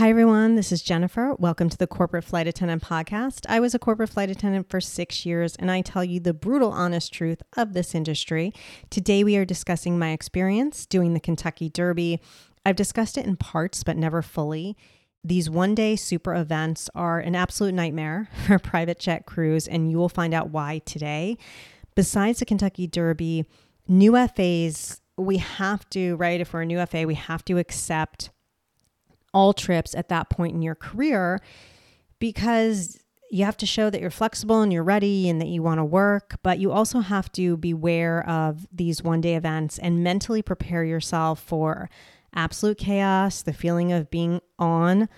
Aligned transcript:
Hi, 0.00 0.08
everyone. 0.08 0.54
This 0.54 0.72
is 0.72 0.80
Jennifer. 0.80 1.34
Welcome 1.38 1.68
to 1.68 1.76
the 1.76 1.86
Corporate 1.86 2.24
Flight 2.24 2.46
Attendant 2.46 2.82
Podcast. 2.82 3.44
I 3.50 3.60
was 3.60 3.74
a 3.74 3.78
corporate 3.78 4.08
flight 4.08 4.30
attendant 4.30 4.70
for 4.70 4.80
six 4.80 5.26
years, 5.26 5.56
and 5.56 5.70
I 5.70 5.82
tell 5.82 6.02
you 6.02 6.20
the 6.20 6.32
brutal, 6.32 6.72
honest 6.72 7.12
truth 7.12 7.42
of 7.54 7.74
this 7.74 7.94
industry. 7.94 8.54
Today, 8.88 9.22
we 9.22 9.36
are 9.36 9.44
discussing 9.44 9.98
my 9.98 10.12
experience 10.12 10.86
doing 10.86 11.12
the 11.12 11.20
Kentucky 11.20 11.68
Derby. 11.68 12.18
I've 12.64 12.76
discussed 12.76 13.18
it 13.18 13.26
in 13.26 13.36
parts, 13.36 13.84
but 13.84 13.98
never 13.98 14.22
fully. 14.22 14.74
These 15.22 15.50
one 15.50 15.74
day 15.74 15.96
super 15.96 16.34
events 16.34 16.88
are 16.94 17.18
an 17.20 17.34
absolute 17.34 17.74
nightmare 17.74 18.30
for 18.46 18.58
private 18.58 18.98
jet 18.98 19.26
crews, 19.26 19.68
and 19.68 19.90
you 19.90 19.98
will 19.98 20.08
find 20.08 20.32
out 20.32 20.48
why 20.48 20.80
today. 20.86 21.36
Besides 21.94 22.38
the 22.38 22.46
Kentucky 22.46 22.86
Derby, 22.86 23.44
new 23.86 24.16
FAs, 24.16 25.02
we 25.18 25.36
have 25.36 25.86
to, 25.90 26.16
right? 26.16 26.40
If 26.40 26.54
we're 26.54 26.62
a 26.62 26.66
new 26.66 26.86
FA, 26.86 27.06
we 27.06 27.16
have 27.16 27.44
to 27.44 27.58
accept 27.58 28.30
all 29.32 29.52
trips 29.52 29.94
at 29.94 30.08
that 30.08 30.30
point 30.30 30.54
in 30.54 30.62
your 30.62 30.74
career 30.74 31.40
because 32.18 32.98
you 33.30 33.44
have 33.44 33.56
to 33.56 33.66
show 33.66 33.90
that 33.90 34.00
you're 34.00 34.10
flexible 34.10 34.60
and 34.60 34.72
you're 34.72 34.82
ready 34.82 35.28
and 35.28 35.40
that 35.40 35.46
you 35.46 35.62
want 35.62 35.78
to 35.78 35.84
work, 35.84 36.36
but 36.42 36.58
you 36.58 36.72
also 36.72 36.98
have 37.00 37.30
to 37.32 37.56
beware 37.56 38.28
of 38.28 38.66
these 38.72 39.04
one 39.04 39.20
day 39.20 39.36
events 39.36 39.78
and 39.78 40.02
mentally 40.02 40.42
prepare 40.42 40.84
yourself 40.84 41.40
for 41.40 41.88
absolute 42.34 42.78
chaos, 42.78 43.42
the 43.42 43.52
feeling 43.52 43.92
of 43.92 44.10
being 44.10 44.40
on 44.58 45.08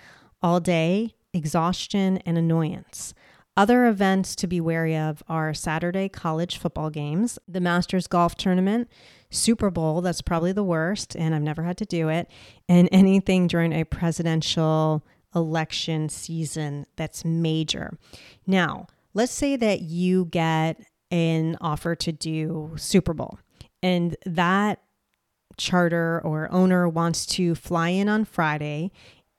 all 0.41 0.59
day, 0.59 1.15
exhaustion, 1.33 2.17
and 2.19 2.37
annoyance. 2.37 3.13
Other 3.55 3.85
events 3.85 4.35
to 4.37 4.47
be 4.47 4.59
wary 4.59 4.97
of 4.97 5.21
are 5.27 5.53
Saturday 5.53 6.09
college 6.09 6.57
football 6.57 6.89
games, 6.89 7.37
the 7.47 7.61
Masters 7.61 8.07
Golf 8.07 8.35
Tournament, 8.35 8.89
Super 9.29 9.69
Bowl, 9.69 10.01
that's 10.01 10.23
probably 10.23 10.51
the 10.51 10.63
worst, 10.63 11.15
and 11.15 11.35
I've 11.35 11.43
never 11.43 11.61
had 11.63 11.77
to 11.77 11.85
do 11.85 12.09
it, 12.09 12.27
and 12.67 12.89
anything 12.91 13.45
during 13.45 13.71
a 13.71 13.83
presidential 13.83 15.05
election 15.35 16.09
season 16.09 16.87
that's 16.95 17.23
major. 17.23 17.97
Now, 18.47 18.87
let's 19.13 19.31
say 19.31 19.55
that 19.55 19.81
you 19.81 20.25
get 20.25 20.81
an 21.11 21.55
offer 21.61 21.93
to 21.95 22.11
do 22.11 22.73
Super 22.75 23.13
Bowl, 23.13 23.37
and 23.83 24.15
that 24.25 24.81
charter 25.57 26.19
or 26.23 26.51
owner 26.51 26.89
wants 26.89 27.27
to 27.27 27.53
fly 27.53 27.89
in 27.89 28.09
on 28.09 28.25
Friday 28.25 28.91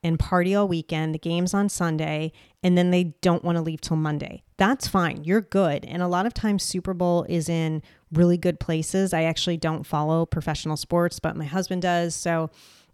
and 0.04 0.18
party 0.18 0.54
all 0.54 0.68
weekend, 0.68 1.14
the 1.14 1.18
game's 1.18 1.54
on 1.54 1.70
Sunday, 1.70 2.30
and 2.62 2.76
then 2.76 2.90
they 2.90 3.04
don't 3.22 3.42
want 3.42 3.56
to 3.56 3.62
leave 3.62 3.80
till 3.80 3.96
Monday. 3.96 4.42
That's 4.58 4.86
fine. 4.86 5.24
You're 5.24 5.40
good. 5.40 5.86
And 5.86 6.02
a 6.02 6.06
lot 6.06 6.26
of 6.26 6.34
times, 6.34 6.62
Super 6.62 6.92
Bowl 6.92 7.24
is 7.26 7.48
in 7.48 7.82
really 8.12 8.36
good 8.36 8.60
places. 8.60 9.14
I 9.14 9.22
actually 9.22 9.56
don't 9.56 9.84
follow 9.84 10.26
professional 10.26 10.76
sports, 10.76 11.18
but 11.18 11.36
my 11.36 11.46
husband 11.46 11.82
does. 11.82 12.14
So 12.14 12.50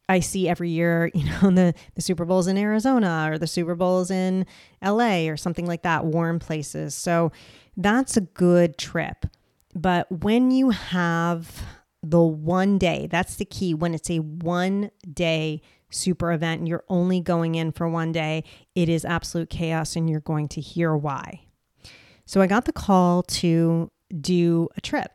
I 0.08 0.20
see 0.20 0.48
every 0.48 0.70
year, 0.70 1.10
you 1.14 1.24
know, 1.24 1.50
the, 1.50 1.74
the 1.96 2.00
Super 2.00 2.24
Bowl's 2.24 2.46
in 2.46 2.56
Arizona 2.56 3.28
or 3.30 3.38
the 3.38 3.48
Super 3.48 3.74
Bowl's 3.74 4.12
in 4.12 4.46
LA 4.82 5.28
or 5.28 5.36
something 5.36 5.66
like 5.66 5.82
that, 5.82 6.04
warm 6.06 6.38
places. 6.38 6.94
So 6.94 7.32
that's 7.76 8.16
a 8.16 8.22
good 8.22 8.78
trip. 8.78 9.26
But 9.74 10.10
when 10.10 10.52
you 10.52 10.70
have 10.70 11.64
the 12.04 12.22
one 12.22 12.78
day, 12.78 13.08
that's 13.10 13.34
the 13.34 13.44
key, 13.44 13.74
when 13.74 13.94
it's 13.94 14.10
a 14.10 14.18
one 14.18 14.90
day 15.12 15.60
super 15.90 16.32
event 16.32 16.60
and 16.60 16.68
you're 16.68 16.84
only 16.88 17.20
going 17.20 17.54
in 17.54 17.72
for 17.72 17.88
one 17.88 18.12
day, 18.12 18.44
it 18.74 18.88
is 18.88 19.04
absolute 19.04 19.50
chaos 19.50 19.96
and 19.96 20.08
you're 20.08 20.20
going 20.20 20.48
to 20.48 20.60
hear 20.60 20.96
why. 20.96 21.42
So 22.24 22.40
I 22.40 22.46
got 22.46 22.64
the 22.64 22.72
call 22.72 23.22
to 23.24 23.90
do 24.20 24.68
a 24.76 24.80
trip. 24.80 25.10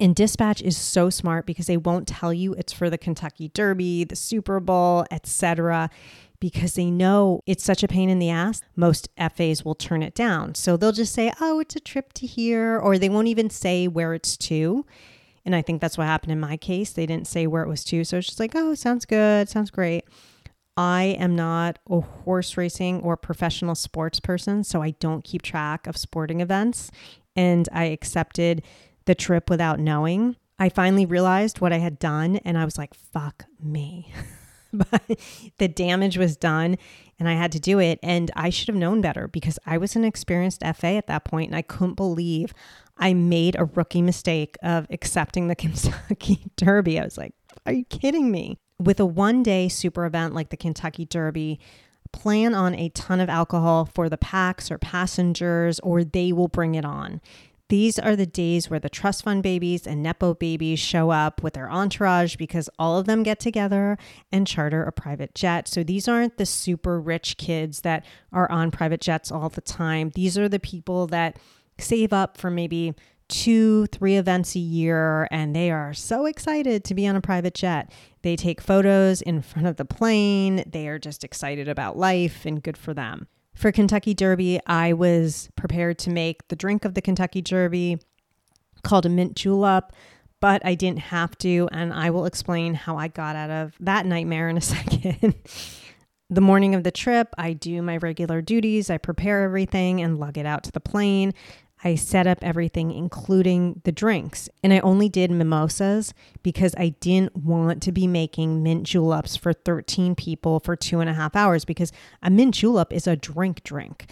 And 0.00 0.14
dispatch 0.16 0.60
is 0.60 0.76
so 0.76 1.08
smart 1.08 1.46
because 1.46 1.66
they 1.66 1.76
won't 1.76 2.08
tell 2.08 2.32
you 2.32 2.52
it's 2.54 2.72
for 2.72 2.90
the 2.90 2.98
Kentucky 2.98 3.48
Derby, 3.48 4.04
the 4.04 4.16
Super 4.16 4.58
Bowl, 4.58 5.06
etc 5.10 5.88
because 6.44 6.74
they 6.74 6.90
know 6.90 7.40
it's 7.46 7.64
such 7.64 7.82
a 7.82 7.88
pain 7.88 8.10
in 8.10 8.18
the 8.18 8.28
ass. 8.28 8.60
Most 8.76 9.08
FAs 9.16 9.64
will 9.64 9.74
turn 9.74 10.02
it 10.02 10.14
down. 10.14 10.54
So 10.54 10.76
they'll 10.76 10.92
just 10.92 11.14
say, 11.14 11.32
"Oh, 11.40 11.58
it's 11.58 11.74
a 11.74 11.80
trip 11.80 12.12
to 12.14 12.26
here," 12.26 12.78
or 12.78 12.98
they 12.98 13.08
won't 13.08 13.28
even 13.28 13.48
say 13.48 13.88
where 13.88 14.12
it's 14.12 14.36
to. 14.36 14.84
And 15.44 15.54
I 15.54 15.62
think 15.62 15.80
that's 15.80 15.98
what 15.98 16.06
happened 16.06 16.32
in 16.32 16.40
my 16.40 16.56
case. 16.56 16.92
They 16.92 17.06
didn't 17.06 17.26
say 17.26 17.46
where 17.46 17.62
it 17.62 17.68
was 17.68 17.84
to. 17.84 18.04
So 18.04 18.18
it's 18.18 18.28
just 18.28 18.40
like, 18.40 18.54
oh, 18.54 18.74
sounds 18.74 19.04
good. 19.04 19.48
Sounds 19.48 19.70
great. 19.70 20.04
I 20.76 21.16
am 21.18 21.36
not 21.36 21.78
a 21.88 22.00
horse 22.00 22.56
racing 22.56 23.00
or 23.02 23.16
professional 23.16 23.74
sports 23.74 24.18
person, 24.18 24.64
so 24.64 24.82
I 24.82 24.90
don't 24.92 25.22
keep 25.22 25.42
track 25.42 25.86
of 25.86 25.96
sporting 25.96 26.40
events. 26.40 26.90
And 27.36 27.68
I 27.72 27.84
accepted 27.84 28.62
the 29.04 29.14
trip 29.14 29.50
without 29.50 29.78
knowing. 29.78 30.36
I 30.58 30.68
finally 30.68 31.06
realized 31.06 31.60
what 31.60 31.72
I 31.72 31.78
had 31.78 31.98
done, 31.98 32.36
and 32.36 32.56
I 32.56 32.64
was 32.64 32.78
like, 32.78 32.94
fuck 32.94 33.44
me. 33.62 34.12
but 34.74 35.02
the 35.58 35.68
damage 35.68 36.18
was 36.18 36.36
done 36.36 36.76
and 37.18 37.28
I 37.28 37.34
had 37.34 37.52
to 37.52 37.60
do 37.60 37.78
it. 37.78 37.98
And 38.02 38.30
I 38.34 38.50
should 38.50 38.68
have 38.68 38.76
known 38.76 39.00
better 39.00 39.28
because 39.28 39.58
I 39.64 39.78
was 39.78 39.96
an 39.96 40.04
experienced 40.04 40.62
FA 40.74 40.88
at 40.88 41.06
that 41.06 41.24
point 41.24 41.50
and 41.50 41.56
I 41.56 41.62
couldn't 41.62 41.94
believe 41.94 42.52
I 42.96 43.14
made 43.14 43.56
a 43.58 43.64
rookie 43.64 44.02
mistake 44.02 44.56
of 44.62 44.86
accepting 44.90 45.48
the 45.48 45.54
Kentucky 45.56 46.46
Derby. 46.56 46.98
I 46.98 47.04
was 47.04 47.18
like, 47.18 47.34
are 47.66 47.72
you 47.72 47.84
kidding 47.84 48.30
me? 48.30 48.58
With 48.78 49.00
a 49.00 49.06
one 49.06 49.42
day 49.42 49.68
super 49.68 50.04
event 50.04 50.34
like 50.34 50.50
the 50.50 50.56
Kentucky 50.56 51.04
Derby, 51.04 51.60
plan 52.12 52.54
on 52.54 52.74
a 52.74 52.88
ton 52.90 53.20
of 53.20 53.28
alcohol 53.28 53.88
for 53.92 54.08
the 54.08 54.18
pax 54.18 54.70
or 54.70 54.78
passengers, 54.78 55.80
or 55.80 56.04
they 56.04 56.32
will 56.32 56.48
bring 56.48 56.74
it 56.74 56.84
on. 56.84 57.20
These 57.70 57.98
are 57.98 58.14
the 58.14 58.26
days 58.26 58.68
where 58.68 58.78
the 58.78 58.90
trust 58.90 59.24
fund 59.24 59.42
babies 59.42 59.86
and 59.86 60.02
Nepo 60.02 60.34
babies 60.34 60.78
show 60.78 61.10
up 61.10 61.42
with 61.42 61.54
their 61.54 61.70
entourage 61.70 62.36
because 62.36 62.68
all 62.78 62.98
of 62.98 63.06
them 63.06 63.22
get 63.22 63.40
together 63.40 63.96
and 64.30 64.46
charter 64.46 64.84
a 64.84 64.92
private 64.92 65.34
jet. 65.34 65.66
So 65.66 65.82
these 65.82 66.06
aren't 66.06 66.36
the 66.36 66.46
super 66.46 67.00
rich 67.00 67.38
kids 67.38 67.80
that 67.80 68.04
are 68.32 68.50
on 68.50 68.70
private 68.70 69.00
jets 69.00 69.32
all 69.32 69.48
the 69.48 69.62
time. 69.62 70.12
These 70.14 70.36
are 70.36 70.48
the 70.48 70.60
people 70.60 71.06
that 71.06 71.38
save 71.78 72.12
up 72.12 72.36
for 72.36 72.50
maybe 72.50 72.94
two, 73.28 73.86
three 73.86 74.16
events 74.16 74.54
a 74.54 74.60
year, 74.60 75.26
and 75.30 75.54
they 75.54 75.70
are 75.70 75.94
so 75.94 76.26
excited 76.26 76.84
to 76.84 76.94
be 76.94 77.06
on 77.06 77.16
a 77.16 77.20
private 77.20 77.54
jet. 77.54 77.90
They 78.22 78.36
take 78.36 78.60
photos 78.60 79.22
in 79.22 79.42
front 79.42 79.66
of 79.66 79.76
the 79.76 79.84
plane. 79.84 80.64
They 80.66 80.88
are 80.88 80.98
just 80.98 81.24
excited 81.24 81.68
about 81.68 81.96
life 81.96 82.44
and 82.44 82.62
good 82.62 82.76
for 82.76 82.94
them. 82.94 83.28
For 83.54 83.70
Kentucky 83.72 84.14
Derby, 84.14 84.60
I 84.66 84.92
was 84.92 85.48
prepared 85.56 85.98
to 86.00 86.10
make 86.10 86.48
the 86.48 86.56
drink 86.56 86.84
of 86.84 86.94
the 86.94 87.02
Kentucky 87.02 87.40
Derby 87.40 87.98
called 88.82 89.06
a 89.06 89.08
mint 89.08 89.36
julep, 89.36 89.92
but 90.40 90.64
I 90.64 90.74
didn't 90.74 90.98
have 90.98 91.38
to, 91.38 91.68
and 91.72 91.92
I 91.92 92.10
will 92.10 92.26
explain 92.26 92.74
how 92.74 92.96
I 92.96 93.08
got 93.08 93.36
out 93.36 93.50
of 93.50 93.74
that 93.80 94.06
nightmare 94.06 94.48
in 94.48 94.56
a 94.56 94.60
second. 94.60 95.34
the 96.28 96.40
morning 96.40 96.74
of 96.74 96.82
the 96.82 96.90
trip, 96.90 97.28
I 97.38 97.52
do 97.52 97.80
my 97.80 97.96
regular 97.98 98.42
duties. 98.42 98.90
I 98.90 98.98
prepare 98.98 99.42
everything 99.44 100.02
and 100.02 100.18
lug 100.18 100.36
it 100.36 100.46
out 100.46 100.64
to 100.64 100.72
the 100.72 100.80
plane. 100.80 101.32
I 101.84 101.96
set 101.96 102.26
up 102.26 102.38
everything, 102.40 102.90
including 102.90 103.82
the 103.84 103.92
drinks. 103.92 104.48
And 104.62 104.72
I 104.72 104.80
only 104.80 105.10
did 105.10 105.30
mimosas 105.30 106.14
because 106.42 106.74
I 106.78 106.88
didn't 107.00 107.36
want 107.36 107.82
to 107.82 107.92
be 107.92 108.06
making 108.06 108.62
mint 108.62 108.84
juleps 108.84 109.36
for 109.36 109.52
13 109.52 110.14
people 110.14 110.60
for 110.60 110.76
two 110.76 111.00
and 111.00 111.10
a 111.10 111.14
half 111.14 111.36
hours 111.36 111.66
because 111.66 111.92
a 112.22 112.30
mint 112.30 112.54
julep 112.54 112.90
is 112.90 113.06
a 113.06 113.16
drink 113.16 113.62
drink. 113.64 114.06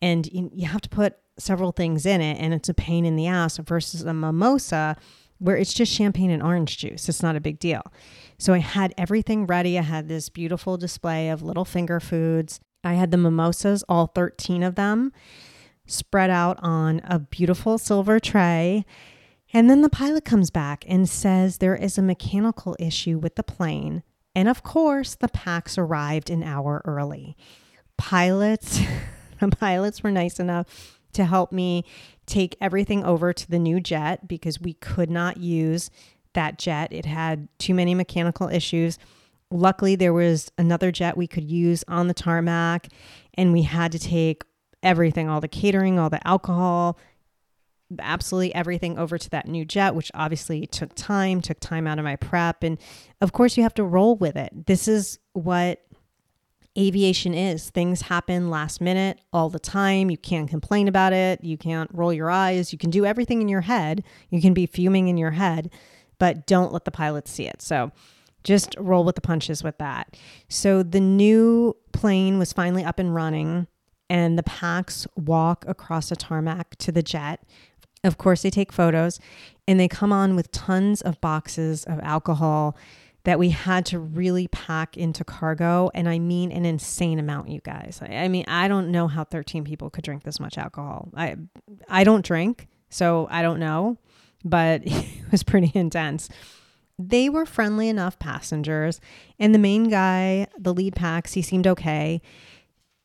And 0.00 0.26
you 0.32 0.66
have 0.66 0.80
to 0.80 0.88
put 0.88 1.18
several 1.38 1.70
things 1.70 2.06
in 2.06 2.20
it, 2.20 2.38
and 2.40 2.54
it's 2.54 2.68
a 2.68 2.74
pain 2.74 3.04
in 3.04 3.14
the 3.14 3.26
ass 3.26 3.58
versus 3.58 4.02
a 4.02 4.14
mimosa 4.14 4.96
where 5.38 5.56
it's 5.56 5.74
just 5.74 5.92
champagne 5.92 6.30
and 6.30 6.42
orange 6.42 6.78
juice. 6.78 7.08
It's 7.08 7.22
not 7.22 7.36
a 7.36 7.40
big 7.40 7.58
deal. 7.60 7.82
So 8.38 8.54
I 8.54 8.58
had 8.58 8.94
everything 8.96 9.46
ready. 9.46 9.78
I 9.78 9.82
had 9.82 10.08
this 10.08 10.28
beautiful 10.28 10.76
display 10.76 11.28
of 11.28 11.42
little 11.42 11.64
finger 11.64 12.00
foods. 12.00 12.58
I 12.82 12.94
had 12.94 13.10
the 13.10 13.16
mimosas, 13.16 13.84
all 13.88 14.06
13 14.06 14.62
of 14.62 14.76
them 14.76 15.12
spread 15.88 16.30
out 16.30 16.58
on 16.62 17.00
a 17.04 17.18
beautiful 17.18 17.78
silver 17.78 18.20
tray. 18.20 18.84
And 19.52 19.68
then 19.68 19.82
the 19.82 19.88
pilot 19.88 20.24
comes 20.24 20.50
back 20.50 20.84
and 20.86 21.08
says 21.08 21.58
there 21.58 21.74
is 21.74 21.96
a 21.98 22.02
mechanical 22.02 22.76
issue 22.78 23.18
with 23.18 23.34
the 23.34 23.42
plane. 23.42 24.02
And 24.34 24.48
of 24.48 24.62
course, 24.62 25.14
the 25.14 25.28
pax 25.28 25.78
arrived 25.78 26.30
an 26.30 26.42
hour 26.42 26.82
early. 26.84 27.36
Pilots, 27.96 28.80
the 29.40 29.48
pilots 29.48 30.02
were 30.02 30.10
nice 30.10 30.38
enough 30.38 30.98
to 31.14 31.24
help 31.24 31.50
me 31.50 31.84
take 32.26 32.56
everything 32.60 33.04
over 33.04 33.32
to 33.32 33.50
the 33.50 33.58
new 33.58 33.80
jet 33.80 34.28
because 34.28 34.60
we 34.60 34.74
could 34.74 35.10
not 35.10 35.38
use 35.38 35.90
that 36.34 36.58
jet. 36.58 36.92
It 36.92 37.06
had 37.06 37.48
too 37.58 37.74
many 37.74 37.94
mechanical 37.94 38.48
issues. 38.48 38.98
Luckily, 39.50 39.96
there 39.96 40.12
was 40.12 40.52
another 40.58 40.92
jet 40.92 41.16
we 41.16 41.26
could 41.26 41.50
use 41.50 41.82
on 41.88 42.06
the 42.06 42.14
tarmac, 42.14 42.88
and 43.34 43.52
we 43.52 43.62
had 43.62 43.92
to 43.92 43.98
take 43.98 44.44
everything, 44.82 45.28
all 45.28 45.40
the 45.40 45.48
catering, 45.48 45.98
all 45.98 46.10
the 46.10 46.26
alcohol, 46.26 46.98
absolutely 48.00 48.54
everything 48.54 48.98
over 48.98 49.16
to 49.16 49.30
that 49.30 49.48
new 49.48 49.64
jet, 49.64 49.94
which 49.94 50.10
obviously 50.14 50.66
took 50.66 50.94
time, 50.94 51.40
took 51.40 51.58
time 51.58 51.86
out 51.86 51.98
of 51.98 52.04
my 52.04 52.16
prep. 52.16 52.62
And 52.62 52.78
of 53.20 53.32
course, 53.32 53.56
you 53.56 53.62
have 53.62 53.74
to 53.74 53.84
roll 53.84 54.14
with 54.16 54.36
it. 54.36 54.66
This 54.66 54.86
is 54.86 55.18
what 55.32 55.82
aviation 56.78 57.34
is. 57.34 57.70
Things 57.70 58.02
happen 58.02 58.50
last 58.50 58.80
minute 58.80 59.20
all 59.32 59.48
the 59.50 59.58
time. 59.58 60.10
You 60.10 60.18
can't 60.18 60.48
complain 60.48 60.86
about 60.86 61.12
it. 61.12 61.42
You 61.42 61.56
can't 61.56 61.90
roll 61.92 62.12
your 62.12 62.30
eyes. 62.30 62.72
You 62.72 62.78
can 62.78 62.90
do 62.90 63.04
everything 63.04 63.40
in 63.42 63.48
your 63.48 63.62
head. 63.62 64.04
You 64.30 64.40
can 64.40 64.54
be 64.54 64.66
fuming 64.66 65.08
in 65.08 65.16
your 65.16 65.32
head, 65.32 65.72
but 66.18 66.46
don't 66.46 66.72
let 66.72 66.84
the 66.84 66.90
pilots 66.92 67.30
see 67.32 67.46
it. 67.46 67.62
So 67.62 67.90
Just 68.44 68.74
roll 68.78 69.04
with 69.04 69.14
the 69.14 69.20
punches 69.20 69.62
with 69.62 69.78
that. 69.78 70.16
So 70.48 70.82
the 70.82 71.00
new 71.00 71.76
plane 71.92 72.38
was 72.38 72.52
finally 72.52 72.84
up 72.84 72.98
and 72.98 73.14
running, 73.14 73.66
and 74.10 74.38
the 74.38 74.42
pax 74.42 75.06
walk 75.16 75.64
across 75.66 76.10
a 76.10 76.16
tarmac 76.16 76.76
to 76.76 76.92
the 76.92 77.02
jet. 77.02 77.42
Of 78.04 78.16
course, 78.16 78.42
they 78.42 78.50
take 78.50 78.72
photos 78.72 79.18
and 79.66 79.78
they 79.78 79.88
come 79.88 80.12
on 80.12 80.36
with 80.36 80.52
tons 80.52 81.02
of 81.02 81.20
boxes 81.20 81.84
of 81.84 81.98
alcohol 82.00 82.76
that 83.24 83.38
we 83.38 83.50
had 83.50 83.84
to 83.84 83.98
really 83.98 84.48
pack 84.48 84.96
into 84.96 85.24
cargo. 85.24 85.90
And 85.92 86.08
I 86.08 86.18
mean 86.18 86.50
an 86.52 86.64
insane 86.64 87.18
amount, 87.18 87.48
you 87.48 87.60
guys. 87.60 88.00
I, 88.02 88.28
mean, 88.28 88.44
I 88.48 88.68
don't 88.68 88.90
know 88.90 89.08
how 89.08 89.24
13 89.24 89.64
people 89.64 89.90
could 89.90 90.04
drink 90.04 90.22
this 90.22 90.40
much 90.40 90.56
alcohol. 90.56 91.10
I, 91.14 91.36
I 91.88 92.04
don't 92.04 92.24
drink, 92.24 92.68
so 92.88 93.28
I 93.30 93.42
don't 93.42 93.58
know, 93.58 93.98
but 94.44 94.82
it 94.86 95.30
was 95.30 95.42
pretty 95.42 95.72
intense. 95.74 96.30
They 96.98 97.28
were 97.28 97.44
friendly 97.44 97.88
enough 97.88 98.18
passengers, 98.18 99.00
and 99.38 99.54
the 99.54 99.58
main 99.58 99.88
guy, 99.88 100.46
the 100.58 100.72
lead 100.72 100.96
pax, 100.96 101.34
he 101.34 101.42
seemed 101.42 101.66
okay. 101.66 102.22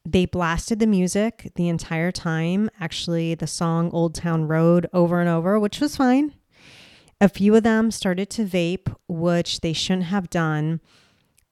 They 0.05 0.25
blasted 0.25 0.79
the 0.79 0.87
music 0.87 1.51
the 1.55 1.69
entire 1.69 2.11
time, 2.11 2.69
actually, 2.79 3.35
the 3.35 3.47
song 3.47 3.89
Old 3.91 4.15
Town 4.15 4.47
Road 4.47 4.87
over 4.91 5.21
and 5.21 5.29
over, 5.29 5.57
which 5.59 5.79
was 5.79 5.95
fine. 5.95 6.33
A 7.21 7.29
few 7.29 7.55
of 7.55 7.63
them 7.63 7.89
started 7.89 8.29
to 8.31 8.45
vape, 8.45 8.93
which 9.07 9.61
they 9.61 9.71
shouldn't 9.71 10.07
have 10.07 10.29
done. 10.29 10.81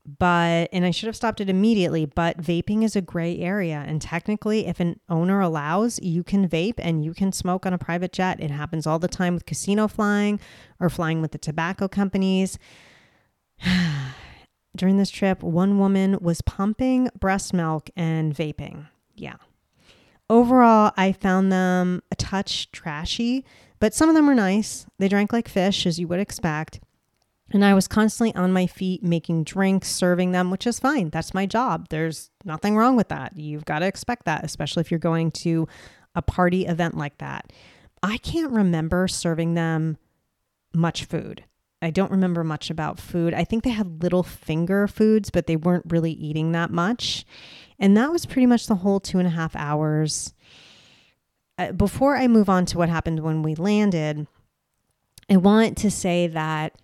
But, 0.04 0.68
and 0.74 0.84
I 0.84 0.92
should 0.92 1.08
have 1.08 1.16
stopped 1.16 1.40
it 1.40 1.50
immediately, 1.50 2.06
but 2.06 2.42
vaping 2.42 2.84
is 2.84 2.96
a 2.96 3.02
gray 3.02 3.38
area. 3.38 3.86
And 3.88 4.02
technically, 4.02 4.66
if 4.66 4.80
an 4.80 5.00
owner 5.08 5.40
allows, 5.40 6.00
you 6.02 6.24
can 6.24 6.50
vape 6.50 6.80
and 6.80 7.06
you 7.06 7.14
can 7.14 7.32
smoke 7.32 7.66
on 7.66 7.72
a 7.74 7.78
private 7.78 8.12
jet. 8.12 8.42
It 8.42 8.52
happens 8.52 8.86
all 8.86 9.00
the 9.00 9.08
time 9.08 9.34
with 9.36 9.46
casino 9.46 9.88
flying 9.88 10.40
or 10.80 10.90
flying 10.90 11.22
with 11.22 11.32
the 11.32 11.38
tobacco 11.38 11.88
companies. 11.88 12.58
During 14.82 14.98
this 14.98 15.12
trip, 15.12 15.44
one 15.44 15.78
woman 15.78 16.18
was 16.22 16.42
pumping 16.42 17.08
breast 17.20 17.54
milk 17.54 17.92
and 17.96 18.34
vaping. 18.34 18.88
Yeah. 19.16 19.36
Overall, 20.28 20.92
I 20.98 21.12
found 21.12 21.52
them 21.52 22.02
a 22.12 22.16
touch 22.16 22.72
trashy, 22.72 23.46
but 23.78 23.94
some 23.94 24.10
of 24.10 24.16
them 24.16 24.26
were 24.26 24.34
nice. 24.34 24.88
They 24.98 25.08
drank 25.08 25.34
like 25.34 25.48
fish, 25.48 25.86
as 25.86 26.00
you 26.00 26.08
would 26.08 26.20
expect. 26.20 26.80
And 27.52 27.64
I 27.64 27.76
was 27.76 27.88
constantly 27.88 28.34
on 28.34 28.54
my 28.54 28.66
feet 28.66 29.04
making 29.04 29.44
drinks, 29.44 29.92
serving 29.92 30.32
them, 30.32 30.50
which 30.50 30.66
is 30.66 30.80
fine. 30.80 31.12
That's 31.12 31.36
my 31.36 31.46
job. 31.46 31.86
There's 31.92 32.32
nothing 32.44 32.76
wrong 32.76 32.96
with 32.96 33.10
that. 33.10 33.38
You've 33.38 33.66
got 33.66 33.80
to 33.80 33.86
expect 33.86 34.26
that, 34.26 34.44
especially 34.44 34.82
if 34.82 34.90
you're 34.90 35.00
going 35.00 35.30
to 35.44 35.68
a 36.16 36.24
party 36.24 36.66
event 36.66 36.98
like 36.98 37.20
that. 37.20 37.54
I 38.02 38.18
can't 38.18 38.52
remember 38.52 39.08
serving 39.08 39.54
them 39.54 39.98
much 40.74 41.06
food. 41.06 41.44
I 41.82 41.90
don't 41.90 42.12
remember 42.12 42.44
much 42.44 42.70
about 42.70 43.00
food. 43.00 43.34
I 43.34 43.44
think 43.44 43.64
they 43.64 43.72
had 43.72 44.04
little 44.04 44.24
finger 44.24 44.88
foods, 44.88 45.30
but 45.30 45.48
they 45.48 45.56
weren't 45.56 45.86
really 45.90 46.12
eating 46.12 46.52
that 46.52 46.70
much. 46.70 47.26
And 47.80 47.98
that 47.98 48.12
was 48.12 48.26
pretty 48.26 48.46
much 48.46 48.68
the 48.68 48.76
whole 48.76 49.00
two 49.00 49.18
and 49.18 49.28
a 49.28 49.32
half 49.32 49.56
hours. 49.56 50.34
Uh, 51.58 51.72
before 51.72 52.18
I 52.18 52.28
move 52.28 52.50
on 52.50 52.66
to 52.68 52.78
what 52.78 52.90
happened 52.90 53.22
when 53.22 53.42
we 53.42 53.56
landed, 53.56 54.28
I 55.30 55.38
want 55.38 55.78
to 55.80 55.90
say 55.90 56.28
that 56.28 56.76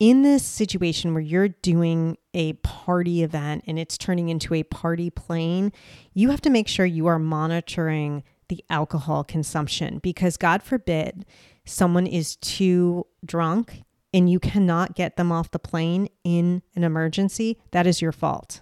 in 0.00 0.22
this 0.22 0.44
situation 0.44 1.12
where 1.12 1.22
you're 1.22 1.48
doing 1.48 2.16
a 2.32 2.54
party 2.54 3.22
event 3.22 3.64
and 3.66 3.78
it's 3.78 3.98
turning 3.98 4.30
into 4.30 4.54
a 4.54 4.62
party 4.64 5.10
plane, 5.10 5.72
you 6.14 6.30
have 6.30 6.40
to 6.40 6.50
make 6.50 6.66
sure 6.66 6.86
you 6.86 7.06
are 7.06 7.18
monitoring 7.18 8.24
the 8.48 8.64
alcohol 8.68 9.22
consumption 9.22 9.98
because, 9.98 10.36
God 10.36 10.62
forbid, 10.62 11.24
someone 11.64 12.06
is 12.06 12.34
too 12.36 13.06
drunk 13.24 13.82
and 14.12 14.30
you 14.30 14.40
cannot 14.40 14.94
get 14.94 15.16
them 15.16 15.30
off 15.30 15.50
the 15.50 15.58
plane 15.58 16.08
in 16.24 16.62
an 16.74 16.84
emergency. 16.84 17.58
That 17.70 17.86
is 17.86 18.02
your 18.02 18.12
fault. 18.12 18.60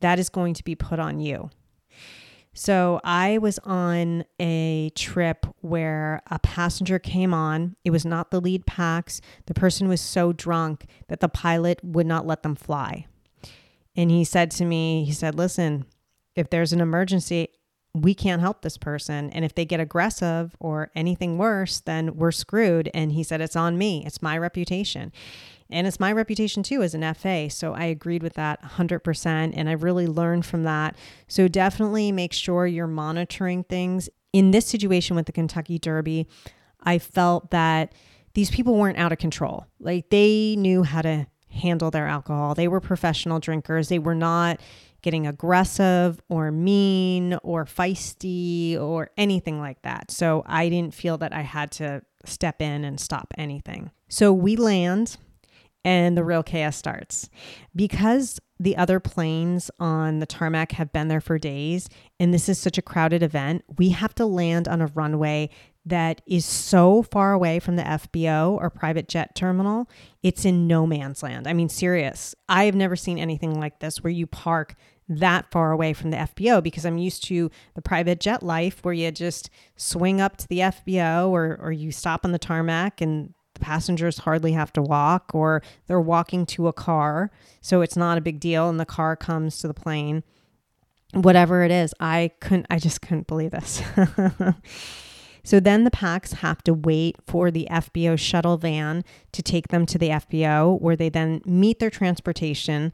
That 0.00 0.18
is 0.18 0.28
going 0.28 0.54
to 0.54 0.64
be 0.64 0.74
put 0.74 0.98
on 0.98 1.20
you. 1.20 1.50
So 2.54 3.00
I 3.04 3.38
was 3.38 3.58
on 3.60 4.24
a 4.40 4.90
trip 4.96 5.46
where 5.60 6.22
a 6.28 6.38
passenger 6.40 6.98
came 6.98 7.32
on. 7.32 7.76
It 7.84 7.90
was 7.90 8.04
not 8.04 8.30
the 8.30 8.40
lead 8.40 8.66
pax. 8.66 9.20
The 9.46 9.54
person 9.54 9.86
was 9.86 10.00
so 10.00 10.32
drunk 10.32 10.86
that 11.08 11.20
the 11.20 11.28
pilot 11.28 11.78
would 11.84 12.06
not 12.06 12.26
let 12.26 12.42
them 12.42 12.56
fly. 12.56 13.06
And 13.94 14.10
he 14.10 14.24
said 14.24 14.50
to 14.52 14.64
me, 14.64 15.04
he 15.04 15.12
said, 15.12 15.36
"Listen, 15.36 15.84
if 16.34 16.50
there's 16.50 16.72
an 16.72 16.80
emergency, 16.80 17.48
we 17.94 18.14
can't 18.14 18.40
help 18.40 18.62
this 18.62 18.76
person. 18.76 19.30
And 19.30 19.44
if 19.44 19.54
they 19.54 19.64
get 19.64 19.80
aggressive 19.80 20.56
or 20.60 20.90
anything 20.94 21.38
worse, 21.38 21.80
then 21.80 22.16
we're 22.16 22.32
screwed. 22.32 22.90
And 22.94 23.12
he 23.12 23.22
said, 23.22 23.40
It's 23.40 23.56
on 23.56 23.78
me. 23.78 24.04
It's 24.06 24.22
my 24.22 24.36
reputation. 24.38 25.12
And 25.70 25.86
it's 25.86 26.00
my 26.00 26.12
reputation 26.12 26.62
too 26.62 26.82
as 26.82 26.94
an 26.94 27.14
FA. 27.14 27.50
So 27.50 27.74
I 27.74 27.84
agreed 27.84 28.22
with 28.22 28.34
that 28.34 28.62
100%. 28.62 29.52
And 29.54 29.68
I 29.68 29.72
really 29.72 30.06
learned 30.06 30.46
from 30.46 30.62
that. 30.64 30.96
So 31.26 31.46
definitely 31.46 32.10
make 32.12 32.32
sure 32.32 32.66
you're 32.66 32.86
monitoring 32.86 33.64
things. 33.64 34.08
In 34.32 34.50
this 34.50 34.66
situation 34.66 35.16
with 35.16 35.26
the 35.26 35.32
Kentucky 35.32 35.78
Derby, 35.78 36.26
I 36.82 36.98
felt 36.98 37.50
that 37.50 37.92
these 38.34 38.50
people 38.50 38.76
weren't 38.76 38.98
out 38.98 39.12
of 39.12 39.18
control. 39.18 39.66
Like 39.80 40.10
they 40.10 40.54
knew 40.56 40.82
how 40.84 41.02
to 41.02 41.26
handle 41.50 41.90
their 41.90 42.06
alcohol, 42.06 42.54
they 42.54 42.68
were 42.68 42.80
professional 42.80 43.40
drinkers. 43.40 43.88
They 43.88 43.98
were 43.98 44.14
not 44.14 44.60
getting 45.02 45.26
aggressive 45.26 46.20
or 46.28 46.50
mean 46.50 47.38
or 47.42 47.64
feisty 47.64 48.78
or 48.78 49.10
anything 49.16 49.60
like 49.60 49.82
that. 49.82 50.10
So 50.10 50.42
I 50.46 50.68
didn't 50.68 50.94
feel 50.94 51.18
that 51.18 51.32
I 51.32 51.42
had 51.42 51.70
to 51.72 52.02
step 52.24 52.60
in 52.60 52.84
and 52.84 52.98
stop 52.98 53.32
anything. 53.38 53.90
So 54.08 54.32
we 54.32 54.56
land 54.56 55.16
and 55.84 56.16
the 56.16 56.24
real 56.24 56.42
chaos 56.42 56.76
starts. 56.76 57.30
Because 57.74 58.40
the 58.60 58.76
other 58.76 58.98
planes 58.98 59.70
on 59.78 60.18
the 60.18 60.26
tarmac 60.26 60.72
have 60.72 60.92
been 60.92 61.08
there 61.08 61.20
for 61.20 61.38
days, 61.38 61.88
and 62.18 62.34
this 62.34 62.48
is 62.48 62.58
such 62.58 62.76
a 62.76 62.82
crowded 62.82 63.22
event, 63.22 63.64
we 63.78 63.90
have 63.90 64.14
to 64.16 64.26
land 64.26 64.66
on 64.66 64.80
a 64.82 64.88
runway 64.88 65.48
that 65.86 66.20
is 66.26 66.44
so 66.44 67.02
far 67.02 67.32
away 67.32 67.58
from 67.58 67.76
the 67.76 67.82
FBO 67.82 68.52
or 68.52 68.68
private 68.70 69.08
jet 69.08 69.34
terminal. 69.34 69.88
It's 70.22 70.44
in 70.44 70.66
no 70.66 70.86
man's 70.86 71.22
land. 71.22 71.46
I 71.46 71.52
mean, 71.52 71.68
serious. 71.68 72.34
I 72.48 72.64
have 72.64 72.74
never 72.74 72.96
seen 72.96 73.18
anything 73.18 73.58
like 73.58 73.80
this 73.80 74.02
where 74.02 74.12
you 74.12 74.26
park 74.26 74.74
that 75.08 75.50
far 75.50 75.72
away 75.72 75.94
from 75.94 76.10
the 76.10 76.18
FBO 76.18 76.62
because 76.62 76.84
I'm 76.84 76.98
used 76.98 77.24
to 77.24 77.50
the 77.74 77.82
private 77.82 78.20
jet 78.20 78.42
life 78.42 78.80
where 78.82 78.92
you 78.94 79.10
just 79.10 79.48
swing 79.76 80.20
up 80.20 80.36
to 80.36 80.48
the 80.48 80.58
FBO 80.58 81.30
or, 81.30 81.58
or 81.62 81.72
you 81.72 81.90
stop 81.90 82.24
on 82.24 82.32
the 82.32 82.38
tarmac 82.38 83.00
and 83.00 83.32
the 83.54 83.60
passengers 83.60 84.18
hardly 84.18 84.52
have 84.52 84.72
to 84.74 84.82
walk 84.82 85.30
or 85.34 85.62
they're 85.86 86.00
walking 86.00 86.44
to 86.46 86.68
a 86.68 86.72
car. 86.72 87.30
So 87.62 87.80
it's 87.80 87.96
not 87.96 88.18
a 88.18 88.22
big 88.22 88.40
deal 88.40 88.68
and 88.68 88.78
the 88.78 88.84
car 88.84 89.16
comes 89.16 89.58
to 89.60 89.68
the 89.68 89.74
plane. 89.74 90.22
Whatever 91.14 91.62
it 91.62 91.70
is, 91.70 91.94
I 91.98 92.32
couldn't, 92.40 92.66
I 92.68 92.78
just 92.78 93.00
couldn't 93.00 93.26
believe 93.26 93.52
this. 93.52 93.82
so 95.42 95.60
then 95.60 95.84
the 95.84 95.90
pax 95.90 96.34
have 96.34 96.62
to 96.64 96.74
wait 96.74 97.16
for 97.26 97.50
the 97.50 97.66
FBO 97.70 98.18
shuttle 98.18 98.56
van 98.56 99.04
to 99.32 99.42
take 99.42 99.68
them 99.68 99.86
to 99.86 99.98
the 99.98 100.10
FBO 100.10 100.80
where 100.80 100.96
they 100.96 101.08
then 101.08 101.40
meet 101.44 101.78
their 101.78 101.90
transportation 101.90 102.92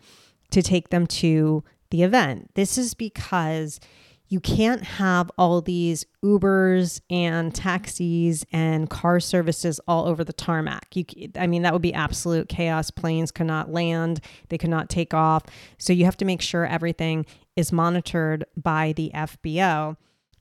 to 0.51 0.63
take 0.63 0.91
them 0.91 1.07
to 1.07 1.65
the 1.91 2.03
event. 2.03 2.51
This 2.55 2.79
is 2.79 2.95
because 2.95 3.81
you 4.29 4.41
can't 4.41 4.83
have 4.83 5.31
all 5.37 5.61
these 5.61 6.07
Ubers 6.25 7.01
and 7.11 7.55
taxis 7.55 8.45
and 8.53 8.89
car 8.89 9.21
services 9.21 9.81
all 9.87 10.07
over 10.07 10.25
the 10.25 10.33
tarmac. 10.33 10.97
You, 10.97 11.05
I 11.37 11.47
mean, 11.47 11.63
that 11.63 11.73
would 11.73 11.83
be 11.83 11.93
absolute 11.93 12.49
chaos. 12.49 12.91
Planes 12.91 13.31
cannot 13.31 13.71
land, 13.71 14.21
they 14.49 14.59
cannot 14.59 14.89
take 14.89 15.13
off. 15.13 15.45
So 15.79 15.93
you 15.93 16.05
have 16.07 16.17
to 16.17 16.25
make 16.25 16.41
sure 16.41 16.67
everything 16.67 17.27
is 17.55 17.71
monitored 17.71 18.45
by 18.57 18.93
the 18.97 19.11
FBO. 19.15 19.97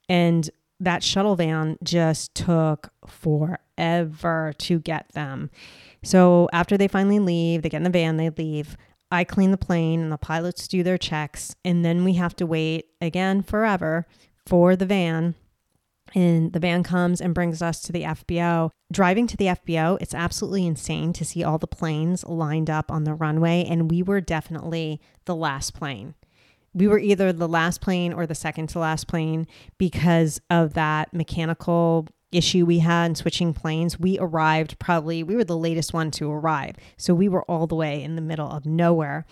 And 0.08 0.50
that 0.80 1.02
shuttle 1.02 1.36
van 1.36 1.78
just 1.82 2.34
took 2.34 2.90
forever 3.06 4.52
to 4.58 4.78
get 4.80 5.12
them. 5.12 5.50
So 6.02 6.48
after 6.52 6.76
they 6.76 6.88
finally 6.88 7.18
leave, 7.18 7.62
they 7.62 7.68
get 7.68 7.78
in 7.78 7.84
the 7.84 7.90
van, 7.90 8.16
they 8.16 8.30
leave. 8.30 8.76
I 9.10 9.24
clean 9.24 9.50
the 9.50 9.56
plane 9.56 10.00
and 10.00 10.12
the 10.12 10.18
pilots 10.18 10.66
do 10.68 10.82
their 10.82 10.98
checks. 10.98 11.54
And 11.64 11.84
then 11.84 12.04
we 12.04 12.14
have 12.14 12.34
to 12.36 12.46
wait 12.46 12.86
again 13.00 13.42
forever 13.42 14.06
for 14.46 14.76
the 14.76 14.86
van. 14.86 15.34
And 16.14 16.52
the 16.52 16.60
van 16.60 16.82
comes 16.82 17.20
and 17.20 17.34
brings 17.34 17.62
us 17.62 17.80
to 17.82 17.92
the 17.92 18.02
FBO. 18.02 18.70
Driving 18.92 19.26
to 19.26 19.36
the 19.36 19.46
FBO, 19.46 19.98
it's 20.00 20.14
absolutely 20.14 20.66
insane 20.66 21.12
to 21.14 21.24
see 21.24 21.42
all 21.42 21.58
the 21.58 21.66
planes 21.66 22.24
lined 22.24 22.70
up 22.70 22.90
on 22.90 23.04
the 23.04 23.14
runway. 23.14 23.64
And 23.64 23.90
we 23.90 24.02
were 24.02 24.20
definitely 24.20 25.00
the 25.24 25.34
last 25.34 25.74
plane. 25.74 26.14
We 26.74 26.88
were 26.88 26.98
either 26.98 27.32
the 27.32 27.48
last 27.48 27.80
plane 27.80 28.12
or 28.12 28.26
the 28.26 28.34
second 28.34 28.68
to 28.70 28.80
last 28.80 29.06
plane 29.06 29.46
because 29.78 30.40
of 30.50 30.74
that 30.74 31.14
mechanical 31.14 32.08
issue 32.32 32.66
we 32.66 32.80
had 32.80 33.06
in 33.06 33.14
switching 33.14 33.54
planes, 33.54 33.98
we 33.98 34.18
arrived 34.18 34.78
probably, 34.78 35.22
we 35.22 35.36
were 35.36 35.44
the 35.44 35.56
latest 35.56 35.92
one 35.92 36.10
to 36.12 36.30
arrive. 36.30 36.74
So 36.96 37.14
we 37.14 37.28
were 37.28 37.44
all 37.44 37.66
the 37.66 37.76
way 37.76 38.02
in 38.02 38.16
the 38.16 38.22
middle 38.22 38.50
of 38.50 38.66
nowhere. 38.66 39.24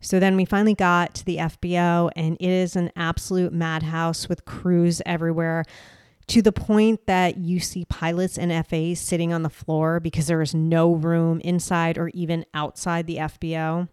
So 0.00 0.18
then 0.18 0.36
we 0.36 0.44
finally 0.44 0.74
got 0.74 1.14
to 1.16 1.24
the 1.24 1.38
FBO, 1.38 2.10
and 2.14 2.36
it 2.40 2.48
is 2.48 2.76
an 2.76 2.90
absolute 2.96 3.52
madhouse 3.52 4.28
with 4.28 4.44
crews 4.44 5.02
everywhere 5.04 5.64
to 6.28 6.42
the 6.42 6.52
point 6.52 7.06
that 7.06 7.38
you 7.38 7.58
see 7.58 7.84
pilots 7.86 8.38
and 8.38 8.66
FAs 8.66 9.00
sitting 9.00 9.32
on 9.32 9.42
the 9.42 9.50
floor 9.50 9.98
because 9.98 10.26
there 10.26 10.42
is 10.42 10.54
no 10.54 10.92
room 10.92 11.40
inside 11.40 11.98
or 11.98 12.08
even 12.08 12.44
outside 12.54 13.06
the 13.06 13.16
FBO. 13.16 13.88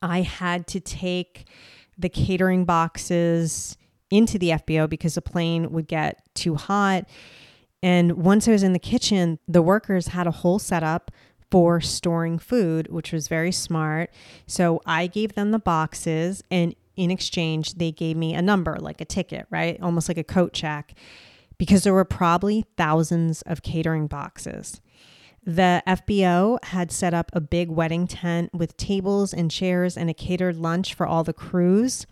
I 0.00 0.22
had 0.22 0.66
to 0.68 0.80
take 0.80 1.46
the 2.02 2.08
catering 2.08 2.64
boxes 2.64 3.76
into 4.10 4.38
the 4.38 4.50
FBO 4.50 4.88
because 4.88 5.14
the 5.14 5.22
plane 5.22 5.72
would 5.72 5.88
get 5.88 6.22
too 6.34 6.54
hot. 6.54 7.08
And 7.82 8.12
once 8.12 8.46
I 8.46 8.52
was 8.52 8.62
in 8.62 8.74
the 8.74 8.78
kitchen, 8.78 9.38
the 9.48 9.62
workers 9.62 10.08
had 10.08 10.26
a 10.26 10.30
whole 10.30 10.58
setup 10.58 11.10
for 11.50 11.80
storing 11.80 12.38
food, 12.38 12.90
which 12.90 13.12
was 13.12 13.28
very 13.28 13.52
smart. 13.52 14.10
So 14.46 14.80
I 14.86 15.06
gave 15.06 15.34
them 15.34 15.50
the 15.50 15.58
boxes, 15.58 16.42
and 16.50 16.74
in 16.96 17.10
exchange, 17.10 17.74
they 17.74 17.90
gave 17.90 18.16
me 18.16 18.34
a 18.34 18.42
number, 18.42 18.76
like 18.78 19.00
a 19.00 19.04
ticket, 19.04 19.46
right? 19.50 19.80
Almost 19.82 20.08
like 20.08 20.18
a 20.18 20.24
coat 20.24 20.52
check, 20.52 20.94
because 21.58 21.82
there 21.82 21.92
were 21.92 22.04
probably 22.04 22.64
thousands 22.76 23.42
of 23.42 23.62
catering 23.62 24.06
boxes. 24.06 24.80
The 25.44 25.82
FBO 25.86 26.62
had 26.64 26.92
set 26.92 27.14
up 27.14 27.30
a 27.32 27.40
big 27.40 27.68
wedding 27.68 28.06
tent 28.06 28.54
with 28.54 28.76
tables 28.76 29.34
and 29.34 29.50
chairs 29.50 29.96
and 29.96 30.08
a 30.08 30.14
catered 30.14 30.56
lunch 30.56 30.94
for 30.94 31.06
all 31.06 31.24
the 31.24 31.32
crews. 31.32 32.06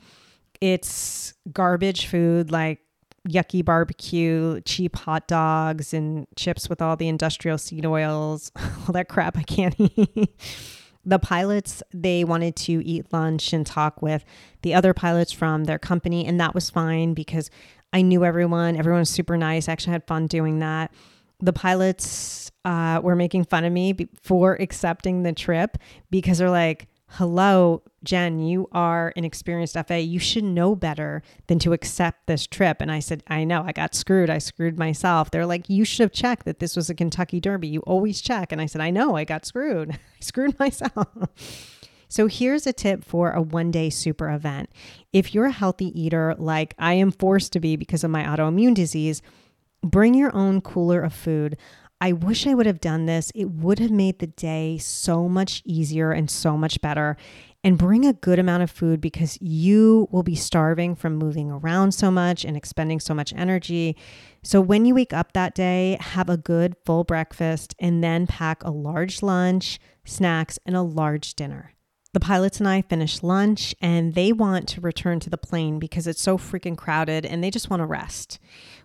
It's 0.60 1.34
garbage 1.52 2.06
food 2.06 2.50
like 2.50 2.80
yucky 3.28 3.64
barbecue, 3.64 4.60
cheap 4.62 4.96
hot 4.96 5.28
dogs, 5.28 5.94
and 5.94 6.26
chips 6.36 6.68
with 6.68 6.82
all 6.82 6.96
the 6.96 7.06
industrial 7.06 7.58
seed 7.58 7.86
oils, 7.86 8.50
all 8.56 8.92
that 8.92 9.08
crap 9.08 9.38
I 9.38 9.42
can't 9.42 9.74
eat. 9.78 10.34
the 11.04 11.18
pilots, 11.20 11.82
they 11.94 12.24
wanted 12.24 12.56
to 12.56 12.84
eat 12.84 13.12
lunch 13.12 13.52
and 13.52 13.64
talk 13.64 14.02
with 14.02 14.24
the 14.62 14.74
other 14.74 14.92
pilots 14.92 15.30
from 15.30 15.64
their 15.64 15.78
company, 15.78 16.26
and 16.26 16.40
that 16.40 16.54
was 16.54 16.68
fine 16.68 17.14
because 17.14 17.48
I 17.92 18.02
knew 18.02 18.24
everyone. 18.24 18.76
Everyone 18.76 19.00
was 19.00 19.10
super 19.10 19.36
nice. 19.36 19.68
I 19.68 19.72
actually 19.72 19.92
had 19.92 20.06
fun 20.06 20.26
doing 20.26 20.58
that 20.58 20.92
the 21.40 21.52
pilots 21.52 22.50
uh, 22.64 23.00
were 23.02 23.16
making 23.16 23.44
fun 23.44 23.64
of 23.64 23.72
me 23.72 24.08
for 24.22 24.54
accepting 24.54 25.22
the 25.22 25.32
trip 25.32 25.78
because 26.10 26.38
they're 26.38 26.50
like, 26.50 26.88
hello, 27.12 27.82
Jen, 28.04 28.38
you 28.38 28.68
are 28.72 29.12
an 29.16 29.24
experienced 29.24 29.76
FA. 29.86 29.98
You 29.98 30.18
should 30.18 30.44
know 30.44 30.76
better 30.76 31.22
than 31.48 31.58
to 31.60 31.72
accept 31.72 32.26
this 32.26 32.46
trip. 32.46 32.80
And 32.80 32.90
I 32.90 33.00
said, 33.00 33.24
I 33.26 33.44
know, 33.44 33.64
I 33.64 33.72
got 33.72 33.94
screwed. 33.94 34.30
I 34.30 34.38
screwed 34.38 34.78
myself. 34.78 35.30
They're 35.30 35.46
like, 35.46 35.68
you 35.68 35.84
should 35.84 36.04
have 36.04 36.12
checked 36.12 36.44
that 36.44 36.60
this 36.60 36.76
was 36.76 36.88
a 36.88 36.94
Kentucky 36.94 37.40
Derby. 37.40 37.68
You 37.68 37.80
always 37.80 38.20
check. 38.20 38.52
And 38.52 38.60
I 38.60 38.66
said, 38.66 38.80
I 38.80 38.90
know, 38.90 39.16
I 39.16 39.24
got 39.24 39.44
screwed. 39.44 39.90
I 40.20 40.20
screwed 40.20 40.58
myself. 40.58 41.08
So 42.08 42.26
here's 42.26 42.66
a 42.66 42.72
tip 42.72 43.04
for 43.04 43.32
a 43.32 43.40
one 43.40 43.70
day 43.70 43.88
super 43.88 44.30
event. 44.30 44.70
If 45.12 45.34
you're 45.34 45.46
a 45.46 45.52
healthy 45.52 45.98
eater, 46.00 46.34
like 46.38 46.74
I 46.78 46.94
am 46.94 47.12
forced 47.12 47.52
to 47.52 47.60
be 47.60 47.76
because 47.76 48.02
of 48.02 48.10
my 48.10 48.24
autoimmune 48.24 48.74
disease, 48.74 49.22
Bring 49.82 50.14
your 50.14 50.34
own 50.34 50.60
cooler 50.60 51.00
of 51.00 51.12
food. 51.12 51.56
I 52.02 52.12
wish 52.12 52.46
I 52.46 52.54
would 52.54 52.64
have 52.64 52.80
done 52.80 53.04
this. 53.04 53.30
It 53.34 53.50
would 53.50 53.78
have 53.78 53.90
made 53.90 54.18
the 54.18 54.26
day 54.26 54.78
so 54.78 55.28
much 55.28 55.60
easier 55.66 56.12
and 56.12 56.30
so 56.30 56.56
much 56.56 56.80
better. 56.80 57.16
And 57.62 57.76
bring 57.76 58.06
a 58.06 58.14
good 58.14 58.38
amount 58.38 58.62
of 58.62 58.70
food 58.70 59.02
because 59.02 59.36
you 59.42 60.08
will 60.10 60.22
be 60.22 60.34
starving 60.34 60.94
from 60.94 61.16
moving 61.16 61.50
around 61.50 61.92
so 61.92 62.10
much 62.10 62.42
and 62.42 62.56
expending 62.56 63.00
so 63.00 63.12
much 63.12 63.34
energy. 63.34 63.96
So, 64.42 64.62
when 64.62 64.86
you 64.86 64.94
wake 64.94 65.12
up 65.12 65.34
that 65.34 65.54
day, 65.54 65.98
have 66.00 66.30
a 66.30 66.38
good 66.38 66.74
full 66.86 67.04
breakfast 67.04 67.74
and 67.78 68.02
then 68.02 68.26
pack 68.26 68.64
a 68.64 68.70
large 68.70 69.22
lunch, 69.22 69.78
snacks, 70.06 70.58
and 70.64 70.74
a 70.74 70.80
large 70.80 71.34
dinner. 71.34 71.74
The 72.12 72.20
pilots 72.20 72.58
and 72.58 72.68
I 72.68 72.82
finish 72.82 73.22
lunch 73.22 73.72
and 73.80 74.14
they 74.14 74.32
want 74.32 74.66
to 74.70 74.80
return 74.80 75.20
to 75.20 75.30
the 75.30 75.38
plane 75.38 75.78
because 75.78 76.08
it's 76.08 76.20
so 76.20 76.36
freaking 76.36 76.76
crowded 76.76 77.24
and 77.24 77.44
they 77.44 77.50
just 77.50 77.70
want 77.70 77.80
to 77.80 77.86
rest, 77.86 78.40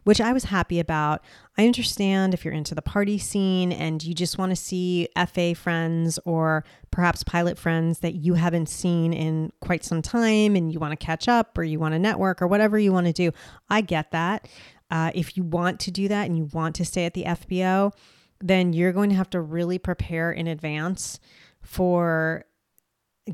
which 0.06 0.22
I 0.22 0.32
was 0.34 0.46
happy 0.46 0.80
about. 0.80 1.22
I 1.58 1.66
understand 1.66 2.34
if 2.34 2.46
you're 2.46 2.54
into 2.54 2.76
the 2.76 2.82
party 2.82 3.18
scene 3.18 3.72
and 3.72 4.04
you 4.04 4.14
just 4.14 4.38
want 4.38 4.52
to 4.52 4.56
see 4.56 5.10
FA 5.28 5.54
friends 5.56 6.18
or 6.26 6.64
perhaps 6.92 7.24
pilot 7.24 7.58
friends 7.58 8.00
that 8.00 8.14
you 8.14 8.36
haven't 8.36 8.70
seen 8.70 9.14
in 9.14 9.52
quite 9.62 9.84
some 9.84 10.02
time 10.02 10.56
and 10.56 10.72
you 10.72 10.80
want 10.80 10.98
to 10.98 11.06
catch 11.06 11.28
up 11.28 11.58
or 11.58 11.64
you 11.64 11.80
want 11.80 11.94
to 11.94 12.00
network 12.00 12.42
or 12.42 12.48
whatever 12.48 12.80
you 12.80 12.94
want 12.94 13.08
to 13.08 13.14
do. 13.14 13.32
I 13.70 13.82
get 13.82 14.12
that. 14.12 14.48
Uh, 14.92 15.12
if 15.16 15.36
you 15.36 15.44
want 15.44 15.80
to 15.82 15.92
do 15.92 16.08
that 16.08 16.28
and 16.28 16.38
you 16.38 16.46
want 16.54 16.76
to 16.76 16.86
stay 16.86 17.06
at 17.06 17.16
the 17.16 17.24
FBO, 17.24 17.92
then 18.40 18.74
you're 18.74 18.94
going 18.94 19.10
to 19.10 19.16
have 19.16 19.30
to 19.32 19.42
really 19.42 19.80
prepare 19.80 20.32
in 20.32 20.46
advance 20.46 21.20
for 21.62 22.46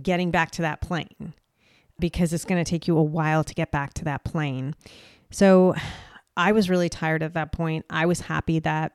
getting 0.02 0.32
back 0.32 0.52
to 0.52 0.62
that 0.62 0.80
plane 0.80 1.34
because 2.00 2.32
it's 2.32 2.46
going 2.46 2.64
to 2.64 2.70
take 2.70 2.88
you 2.88 2.98
a 2.98 3.04
while 3.04 3.44
to 3.44 3.54
get 3.54 3.72
back 3.72 3.94
to 3.96 4.06
that 4.06 4.24
plane. 4.24 4.74
So 5.32 5.76
I 6.38 6.52
was 6.52 6.70
really 6.70 6.90
tired 6.90 7.24
at 7.24 7.34
that 7.34 7.52
point. 7.52 7.86
I 7.90 8.06
was 8.06 8.22
happy 8.22 8.60
that 8.60 8.94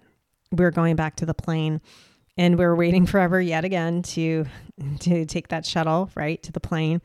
we 0.53 0.65
were 0.65 0.71
going 0.71 0.97
back 0.97 1.17
to 1.17 1.27
the 1.27 1.35
plane 1.35 1.81
and 2.37 2.59
we 2.59 2.65
were 2.65 2.77
waiting 2.77 3.07
forever 3.07 3.41
yet 3.41 3.65
again 3.65 4.03
to 4.03 4.47
to 5.01 5.25
take 5.25 5.49
that 5.49 5.65
shuttle 5.65 6.11
right 6.15 6.43
to 6.43 6.53
the 6.53 6.61
plane 6.61 7.01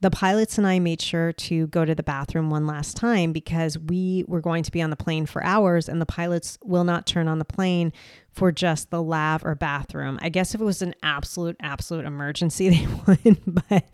the 0.00 0.10
pilots 0.10 0.56
and 0.56 0.66
I 0.66 0.78
made 0.78 1.02
sure 1.02 1.32
to 1.32 1.66
go 1.66 1.84
to 1.84 1.94
the 1.94 2.02
bathroom 2.02 2.48
one 2.48 2.66
last 2.66 2.96
time 2.96 3.32
because 3.32 3.78
we 3.78 4.24
were 4.26 4.40
going 4.40 4.62
to 4.62 4.70
be 4.70 4.80
on 4.80 4.88
the 4.90 4.96
plane 4.96 5.26
for 5.26 5.44
hours 5.44 5.88
and 5.88 6.00
the 6.00 6.06
pilots 6.06 6.58
will 6.64 6.84
not 6.84 7.06
turn 7.06 7.28
on 7.28 7.38
the 7.38 7.44
plane 7.44 7.92
for 8.30 8.50
just 8.50 8.90
the 8.90 9.02
lav 9.02 9.44
or 9.44 9.54
bathroom. 9.54 10.18
I 10.22 10.30
guess 10.30 10.54
if 10.54 10.60
it 10.60 10.64
was 10.64 10.80
an 10.80 10.94
absolute, 11.02 11.56
absolute 11.60 12.06
emergency, 12.06 12.68
they 12.70 12.86
would, 13.06 13.40
but 13.46 13.84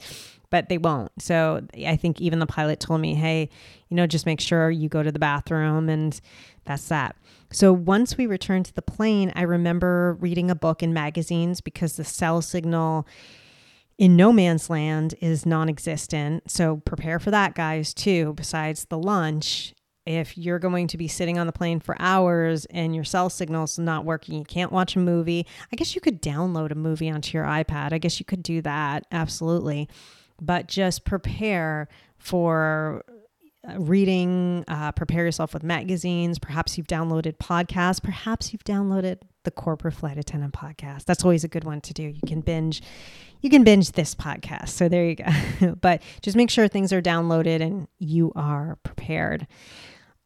but 0.51 0.69
they 0.69 0.79
won't. 0.79 1.11
So 1.21 1.67
I 1.87 1.97
think 1.97 2.21
even 2.21 2.39
the 2.39 2.47
pilot 2.47 2.81
told 2.81 3.01
me, 3.01 3.15
hey, 3.15 3.49
you 3.89 3.97
know, 3.97 4.07
just 4.07 4.27
make 4.27 4.41
sure 4.41 4.71
you 4.71 4.89
go 4.89 5.03
to 5.03 5.13
the 5.13 5.19
bathroom 5.19 5.89
and 5.89 6.19
that's 6.65 6.89
that. 6.89 7.17
So 7.53 7.73
once 7.73 8.17
we 8.17 8.27
returned 8.27 8.67
to 8.67 8.75
the 8.75 8.83
plane, 8.83 9.33
I 9.37 9.43
remember 9.43 10.17
reading 10.21 10.51
a 10.51 10.55
book 10.55 10.83
in 10.83 10.93
magazines 10.93 11.61
because 11.61 11.97
the 11.97 12.05
cell 12.05 12.43
signal 12.43 13.07
in 13.99 14.17
no 14.17 14.33
man's 14.33 14.69
land 14.69 15.15
is 15.21 15.47
non 15.47 15.69
existent. 15.69 16.51
So 16.51 16.79
prepare 16.79 17.19
for 17.19 17.31
that, 17.31 17.55
guys, 17.55 17.95
too. 17.95 18.35
Besides 18.35 18.87
the 18.87 18.99
lunch, 18.99 19.75
if 20.07 20.39
you're 20.39 20.59
going 20.59 20.87
to 20.89 20.97
be 20.97 21.09
sitting 21.09 21.39
on 21.39 21.47
the 21.47 21.53
plane 21.53 21.81
for 21.81 21.97
hours 21.99 22.65
and 22.67 22.95
your 22.95 23.05
cell 23.05 23.29
signal's 23.29 23.79
not 23.79 24.05
working, 24.05 24.39
you 24.39 24.45
can't 24.45 24.71
watch 24.71 24.95
a 24.97 25.01
movie. 25.01 25.47
I 25.73 25.77
guess 25.77 25.95
you 25.95 26.01
could 26.01 26.23
download 26.23 26.71
a 26.71 26.77
movie 26.77 27.11
onto 27.11 27.37
your 27.37 27.47
iPad. 27.47 27.93
I 27.93 27.99
guess 27.99 28.21
you 28.21 28.25
could 28.25 28.43
do 28.43 28.63
that. 28.63 29.07
Absolutely. 29.11 29.89
But 30.41 30.69
just 30.69 31.05
prepare 31.05 31.89
for 32.19 33.05
uh, 33.69 33.79
reading, 33.79 34.65
uh, 34.69 34.93
prepare 34.93 35.25
yourself 35.25 35.55
with 35.55 35.63
magazines. 35.63 36.39
Perhaps 36.39 36.77
you've 36.77 36.87
downloaded 36.87 37.39
podcasts. 37.39 38.03
Perhaps 38.03 38.53
you've 38.53 38.65
downloaded 38.65 39.19
the 39.45 39.51
Corporate 39.51 39.95
Flight 39.95 40.19
Attendant 40.19 40.53
podcast. 40.53 41.05
That's 41.05 41.25
always 41.25 41.45
a 41.45 41.49
good 41.49 41.65
one 41.65 41.81
to 41.83 41.95
do. 41.95 42.03
You 42.03 42.21
can 42.27 42.41
binge 42.41 42.83
you 43.41 43.51
can 43.51 43.65
binge 43.65 43.93
this 43.93 44.15
podcast. 44.15 44.71
So 44.71 44.89
there 44.89 45.05
you 45.05 45.17
go. 45.17 45.75
but 45.81 46.03
just 46.23 46.37
make 46.37 46.51
sure 46.51 46.69
things 46.69 46.93
are 46.93 47.03
downloaded 47.03 47.61
and 47.61 47.87
you 47.99 48.33
are 48.35 48.79
prepared. 48.83 49.47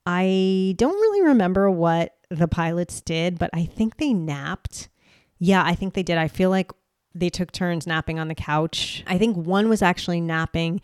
I 0.07 0.75
don't 0.77 0.95
really 0.95 1.29
remember 1.29 1.71
what 1.71 2.17
the 2.31 2.49
pilots 2.49 3.01
did, 3.01 3.39
but 3.39 3.51
I 3.53 3.65
think 3.67 3.99
they 3.99 4.13
napped. 4.13 4.89
Yeah, 5.39 5.63
I 5.65 5.75
think 5.75 5.95
they 5.95 6.03
did. 6.03 6.19
I 6.19 6.29
feel 6.29 6.51
like 6.51 6.73
they 7.15 7.31
took 7.31 7.53
turns 7.53 7.87
napping 7.87 8.19
on 8.19 8.29
the 8.29 8.35
couch. 8.35 9.03
I 9.07 9.19
think 9.19 9.37
one 9.37 9.69
was 9.69 9.83
actually 9.83 10.21
napping 10.21 10.81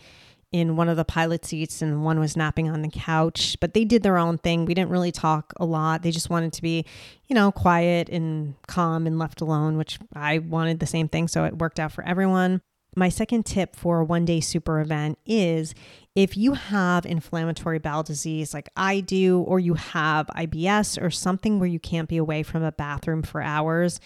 in 0.52 0.76
one 0.76 0.88
of 0.88 0.96
the 0.96 1.04
pilot 1.04 1.44
seats 1.44 1.82
and 1.82 2.04
one 2.04 2.18
was 2.18 2.36
napping 2.36 2.68
on 2.68 2.82
the 2.82 2.88
couch, 2.88 3.56
but 3.60 3.74
they 3.74 3.84
did 3.84 4.02
their 4.02 4.16
own 4.16 4.38
thing. 4.38 4.64
We 4.64 4.74
didn't 4.74 4.90
really 4.90 5.12
talk 5.12 5.52
a 5.58 5.64
lot. 5.64 6.02
They 6.02 6.10
just 6.10 6.30
wanted 6.30 6.52
to 6.54 6.62
be, 6.62 6.84
you 7.26 7.34
know, 7.34 7.50
quiet 7.50 8.08
and 8.08 8.54
calm 8.66 9.06
and 9.06 9.18
left 9.18 9.40
alone, 9.40 9.76
which 9.76 9.98
I 10.14 10.38
wanted 10.38 10.80
the 10.80 10.86
same 10.86 11.08
thing. 11.08 11.28
So 11.28 11.44
it 11.44 11.58
worked 11.58 11.80
out 11.80 11.92
for 11.92 12.04
everyone. 12.04 12.62
My 12.98 13.10
second 13.10 13.44
tip 13.44 13.76
for 13.76 14.00
a 14.00 14.04
one 14.04 14.24
day 14.24 14.40
super 14.40 14.80
event 14.80 15.18
is 15.26 15.74
if 16.14 16.36
you 16.36 16.54
have 16.54 17.04
inflammatory 17.04 17.78
bowel 17.78 18.02
disease 18.02 18.54
like 18.54 18.70
I 18.74 19.00
do, 19.00 19.40
or 19.40 19.60
you 19.60 19.74
have 19.74 20.28
IBS 20.28 21.00
or 21.02 21.10
something 21.10 21.58
where 21.58 21.68
you 21.68 21.78
can't 21.78 22.08
be 22.08 22.16
away 22.16 22.42
from 22.42 22.62
a 22.62 22.72
bathroom 22.72 23.22
for 23.22 23.42
hours, 23.42 24.00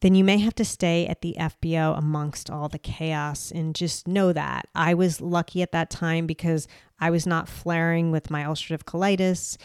then 0.00 0.14
you 0.14 0.24
may 0.24 0.38
have 0.38 0.54
to 0.54 0.64
stay 0.64 1.06
at 1.06 1.20
the 1.20 1.36
FBO 1.38 1.96
amongst 1.96 2.50
all 2.50 2.68
the 2.68 2.78
chaos 2.78 3.50
and 3.50 3.74
just 3.74 4.08
know 4.08 4.32
that. 4.32 4.66
I 4.74 4.94
was 4.94 5.20
lucky 5.20 5.62
at 5.62 5.72
that 5.72 5.90
time 5.90 6.26
because 6.26 6.66
I 6.98 7.10
was 7.10 7.26
not 7.26 7.48
flaring 7.48 8.10
with 8.10 8.30
my 8.30 8.44
ulcerative 8.44 8.84
colitis. 8.84 9.58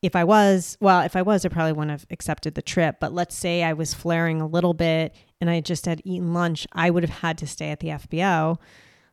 If 0.00 0.16
I 0.16 0.24
was, 0.24 0.78
well, 0.80 1.00
if 1.02 1.16
I 1.16 1.22
was, 1.22 1.44
I 1.44 1.48
probably 1.48 1.72
wouldn't 1.72 1.90
have 1.90 2.06
accepted 2.10 2.54
the 2.54 2.62
trip. 2.62 2.96
But 2.98 3.12
let's 3.12 3.34
say 3.34 3.62
I 3.62 3.74
was 3.74 3.92
flaring 3.92 4.40
a 4.40 4.46
little 4.46 4.74
bit 4.74 5.14
and 5.40 5.50
I 5.50 5.60
just 5.60 5.84
had 5.84 6.00
eaten 6.04 6.32
lunch, 6.32 6.66
I 6.72 6.88
would 6.88 7.02
have 7.02 7.18
had 7.18 7.36
to 7.38 7.46
stay 7.46 7.70
at 7.70 7.80
the 7.80 7.88
FBO. 7.88 8.58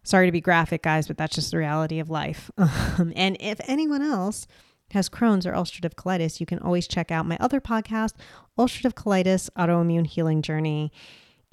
Sorry 0.03 0.25
to 0.25 0.31
be 0.31 0.41
graphic, 0.41 0.81
guys, 0.83 1.07
but 1.07 1.17
that's 1.17 1.35
just 1.35 1.51
the 1.51 1.57
reality 1.57 1.99
of 1.99 2.09
life. 2.09 2.49
Um, 2.97 3.13
and 3.15 3.37
if 3.39 3.59
anyone 3.67 4.01
else 4.01 4.47
has 4.93 5.09
Crohn's 5.09 5.45
or 5.45 5.53
ulcerative 5.53 5.95
colitis, 5.95 6.39
you 6.39 6.45
can 6.45 6.59
always 6.59 6.87
check 6.87 7.11
out 7.11 7.25
my 7.25 7.37
other 7.39 7.61
podcast, 7.61 8.13
Ulcerative 8.57 8.93
Colitis 8.93 9.49
Autoimmune 9.57 10.07
Healing 10.07 10.41
Journey, 10.41 10.91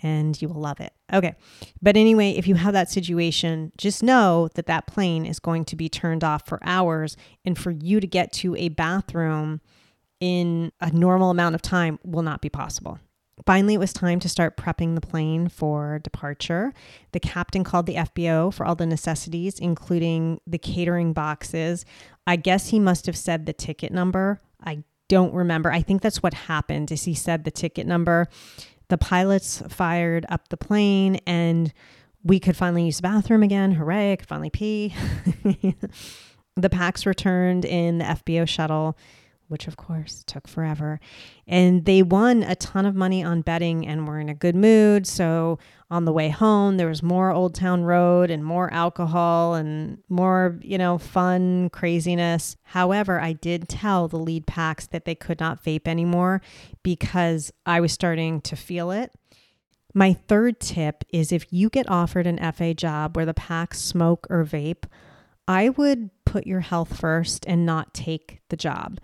and 0.00 0.40
you 0.40 0.48
will 0.48 0.60
love 0.60 0.80
it. 0.80 0.92
Okay. 1.12 1.34
But 1.82 1.96
anyway, 1.96 2.30
if 2.32 2.46
you 2.46 2.54
have 2.54 2.72
that 2.72 2.90
situation, 2.90 3.72
just 3.76 4.02
know 4.02 4.48
that 4.54 4.66
that 4.66 4.86
plane 4.86 5.26
is 5.26 5.40
going 5.40 5.64
to 5.66 5.76
be 5.76 5.88
turned 5.88 6.22
off 6.22 6.46
for 6.46 6.60
hours. 6.62 7.16
And 7.44 7.58
for 7.58 7.70
you 7.70 7.98
to 8.00 8.06
get 8.06 8.32
to 8.34 8.54
a 8.56 8.68
bathroom 8.68 9.60
in 10.20 10.72
a 10.80 10.90
normal 10.90 11.30
amount 11.30 11.54
of 11.54 11.62
time 11.62 11.98
will 12.04 12.22
not 12.22 12.40
be 12.40 12.48
possible. 12.48 12.98
Finally, 13.46 13.74
it 13.74 13.78
was 13.78 13.92
time 13.92 14.18
to 14.20 14.28
start 14.28 14.56
prepping 14.56 14.94
the 14.94 15.00
plane 15.00 15.48
for 15.48 16.00
departure. 16.00 16.72
The 17.12 17.20
captain 17.20 17.62
called 17.62 17.86
the 17.86 17.94
FBO 17.94 18.52
for 18.52 18.66
all 18.66 18.74
the 18.74 18.86
necessities, 18.86 19.58
including 19.58 20.40
the 20.46 20.58
catering 20.58 21.12
boxes. 21.12 21.84
I 22.28 22.36
guess 22.36 22.68
he 22.68 22.78
must 22.78 23.06
have 23.06 23.16
said 23.16 23.46
the 23.46 23.54
ticket 23.54 23.90
number. 23.90 24.42
I 24.62 24.84
don't 25.08 25.32
remember. 25.32 25.72
I 25.72 25.80
think 25.80 26.02
that's 26.02 26.22
what 26.22 26.34
happened 26.34 26.92
is 26.92 27.04
he 27.04 27.14
said 27.14 27.44
the 27.44 27.50
ticket 27.50 27.86
number. 27.86 28.28
The 28.88 28.98
pilots 28.98 29.62
fired 29.70 30.26
up 30.28 30.48
the 30.50 30.58
plane 30.58 31.20
and 31.26 31.72
we 32.22 32.38
could 32.38 32.54
finally 32.54 32.84
use 32.84 32.96
the 32.96 33.02
bathroom 33.02 33.42
again. 33.42 33.72
Hooray, 33.72 34.12
I 34.12 34.16
could 34.16 34.28
finally 34.28 34.50
pee. 34.50 34.94
the 36.54 36.68
pax 36.68 37.06
returned 37.06 37.64
in 37.64 37.96
the 37.96 38.04
FBO 38.04 38.46
shuttle 38.46 38.98
which 39.48 39.66
of 39.66 39.76
course 39.76 40.22
took 40.26 40.46
forever. 40.46 41.00
And 41.46 41.84
they 41.84 42.02
won 42.02 42.42
a 42.42 42.54
ton 42.54 42.86
of 42.86 42.94
money 42.94 43.24
on 43.24 43.40
betting 43.40 43.86
and 43.86 44.06
were 44.06 44.20
in 44.20 44.28
a 44.28 44.34
good 44.34 44.54
mood. 44.54 45.06
So 45.06 45.58
on 45.90 46.04
the 46.04 46.12
way 46.12 46.28
home, 46.28 46.76
there 46.76 46.86
was 46.86 47.02
more 47.02 47.32
Old 47.32 47.54
Town 47.54 47.82
Road 47.82 48.30
and 48.30 48.44
more 48.44 48.72
alcohol 48.72 49.54
and 49.54 49.98
more, 50.08 50.58
you 50.62 50.78
know, 50.78 50.98
fun 50.98 51.70
craziness. 51.70 52.56
However, 52.62 53.20
I 53.20 53.32
did 53.32 53.68
tell 53.68 54.06
the 54.06 54.18
lead 54.18 54.46
pax 54.46 54.86
that 54.88 55.06
they 55.06 55.14
could 55.14 55.40
not 55.40 55.64
vape 55.64 55.88
anymore 55.88 56.42
because 56.82 57.50
I 57.64 57.80
was 57.80 57.92
starting 57.92 58.42
to 58.42 58.56
feel 58.56 58.90
it. 58.90 59.12
My 59.94 60.12
third 60.12 60.60
tip 60.60 61.04
is 61.08 61.32
if 61.32 61.46
you 61.50 61.70
get 61.70 61.88
offered 61.88 62.26
an 62.26 62.52
FA 62.52 62.74
job 62.74 63.16
where 63.16 63.26
the 63.26 63.34
pax 63.34 63.80
smoke 63.80 64.26
or 64.28 64.44
vape, 64.44 64.84
I 65.48 65.70
would 65.70 66.10
put 66.26 66.46
your 66.46 66.60
health 66.60 67.00
first 67.00 67.46
and 67.48 67.64
not 67.64 67.94
take 67.94 68.42
the 68.50 68.56
job 68.56 69.00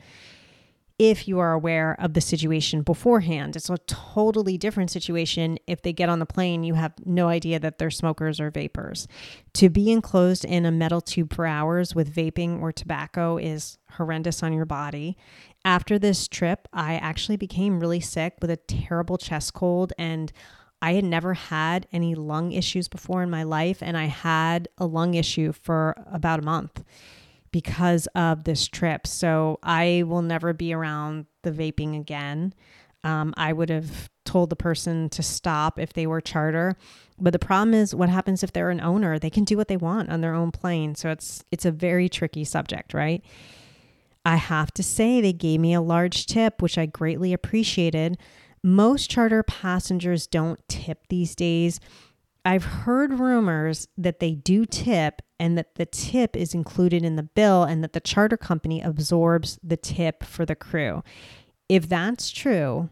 if 0.98 1.26
you 1.26 1.40
are 1.40 1.52
aware 1.52 1.96
of 1.98 2.14
the 2.14 2.20
situation 2.20 2.82
beforehand. 2.82 3.56
It's 3.56 3.68
a 3.68 3.78
totally 3.78 4.56
different 4.56 4.90
situation 4.90 5.58
if 5.66 5.82
they 5.82 5.92
get 5.92 6.08
on 6.08 6.20
the 6.20 6.26
plane, 6.26 6.62
you 6.62 6.74
have 6.74 6.92
no 7.04 7.28
idea 7.28 7.58
that 7.58 7.78
they're 7.78 7.90
smokers 7.90 8.38
or 8.38 8.50
vapors. 8.50 9.08
To 9.54 9.68
be 9.68 9.90
enclosed 9.90 10.44
in 10.44 10.64
a 10.64 10.70
metal 10.70 11.00
tube 11.00 11.34
for 11.34 11.46
hours 11.46 11.94
with 11.94 12.14
vaping 12.14 12.60
or 12.60 12.70
tobacco 12.70 13.38
is 13.38 13.78
horrendous 13.92 14.42
on 14.42 14.52
your 14.52 14.66
body. 14.66 15.16
After 15.64 15.98
this 15.98 16.28
trip, 16.28 16.68
I 16.72 16.94
actually 16.94 17.36
became 17.36 17.80
really 17.80 18.00
sick 18.00 18.34
with 18.40 18.50
a 18.50 18.56
terrible 18.56 19.18
chest 19.18 19.52
cold 19.52 19.92
and 19.98 20.32
I 20.84 20.92
had 20.92 21.04
never 21.04 21.32
had 21.32 21.86
any 21.92 22.14
lung 22.14 22.52
issues 22.52 22.88
before 22.88 23.22
in 23.22 23.30
my 23.30 23.42
life, 23.42 23.82
and 23.82 23.96
I 23.96 24.04
had 24.04 24.68
a 24.76 24.84
lung 24.84 25.14
issue 25.14 25.52
for 25.52 25.94
about 26.12 26.40
a 26.40 26.42
month 26.42 26.84
because 27.54 28.08
of 28.16 28.42
this 28.42 28.66
trip. 28.66 29.06
So 29.06 29.61
I 29.62 30.02
will 30.08 30.23
never 30.23 30.52
be 30.52 30.73
around 30.73 31.26
the 31.44 31.52
vaping 31.52 31.96
again. 31.96 32.52
Um, 33.04 33.32
I 33.37 33.52
would 33.52 33.70
have 33.70 34.11
told 34.25 34.50
the 34.50 34.56
person 34.56 35.08
to 35.11 35.23
stop 35.23 35.78
if 35.78 35.92
they 35.92 36.04
were 36.04 36.20
charter. 36.20 36.76
But 37.16 37.32
the 37.32 37.38
problem 37.38 37.73
is 37.73 37.94
what 37.94 38.08
happens 38.08 38.42
if 38.42 38.52
they're 38.52 38.70
an 38.70 38.80
owner? 38.80 39.20
They 39.20 39.30
can 39.30 39.44
do 39.44 39.56
what 39.56 39.68
they 39.68 39.76
want 39.76 40.11
on 40.11 40.20
their 40.20 40.34
own 40.34 40.50
plane. 40.50 40.96
So 40.96 41.11
it's 41.11 41.44
it's 41.52 41.64
a 41.64 41.70
very 41.70 42.08
tricky 42.08 42.42
subject, 42.42 42.92
right? 42.92 43.23
I 44.25 44.34
have 44.34 44.73
to 44.73 44.82
say 44.82 45.20
they 45.20 45.32
gave 45.32 45.61
me 45.61 45.75
a 45.75 45.80
large 45.80 46.26
tip, 46.26 46.61
which 46.61 46.76
I 46.76 46.87
greatly 46.87 47.32
appreciated. 47.32 48.18
Most 48.64 49.08
charter 49.08 49.44
passengers 49.44 50.26
don't 50.26 50.58
tip 50.68 51.06
these 51.08 51.37
days. 51.37 51.78
I've 52.44 52.64
heard 52.64 53.18
rumors 53.18 53.88
that 53.96 54.20
they 54.20 54.32
do 54.34 54.66
tip 54.66 55.22
and 55.40 55.56
that 55.56 55.76
the 55.76 55.86
tip 55.86 56.36
is 56.36 56.54
included 56.54 57.02
in 57.02 57.16
the 57.16 57.22
bill 57.22 57.64
and 57.64 57.82
that 57.82 57.94
the 57.94 58.00
charter 58.00 58.36
company 58.36 58.82
absorbs 58.82 59.58
the 59.62 59.78
tip 59.78 60.22
for 60.22 60.44
the 60.44 60.54
crew. 60.54 61.02
If 61.68 61.88
that's 61.88 62.30
true, 62.30 62.90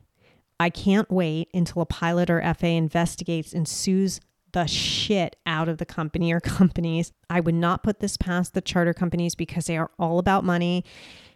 I 0.59 0.71
can't 0.71 1.11
wait 1.11 1.49
until 1.53 1.83
a 1.83 1.87
pilot 1.87 2.31
or 2.31 2.41
FA 2.55 2.69
investigates 2.69 3.53
and 3.53 3.69
sues 3.69 4.21
the 4.53 4.67
shit 4.67 5.37
out 5.47 5.69
of 5.69 5.79
the 5.79 5.87
company 5.87 6.33
or 6.33 6.41
companies. 6.41 7.13
I 7.29 7.41
would 7.41 7.55
not 7.55 7.83
put 7.83 8.01
this 8.01 8.17
past 8.17 8.55
the 8.55 8.61
charter 8.61 8.95
companies 8.95 9.35
because 9.35 9.67
they 9.67 9.77
are 9.77 9.91
all 9.99 10.19
about 10.19 10.45
money 10.45 10.85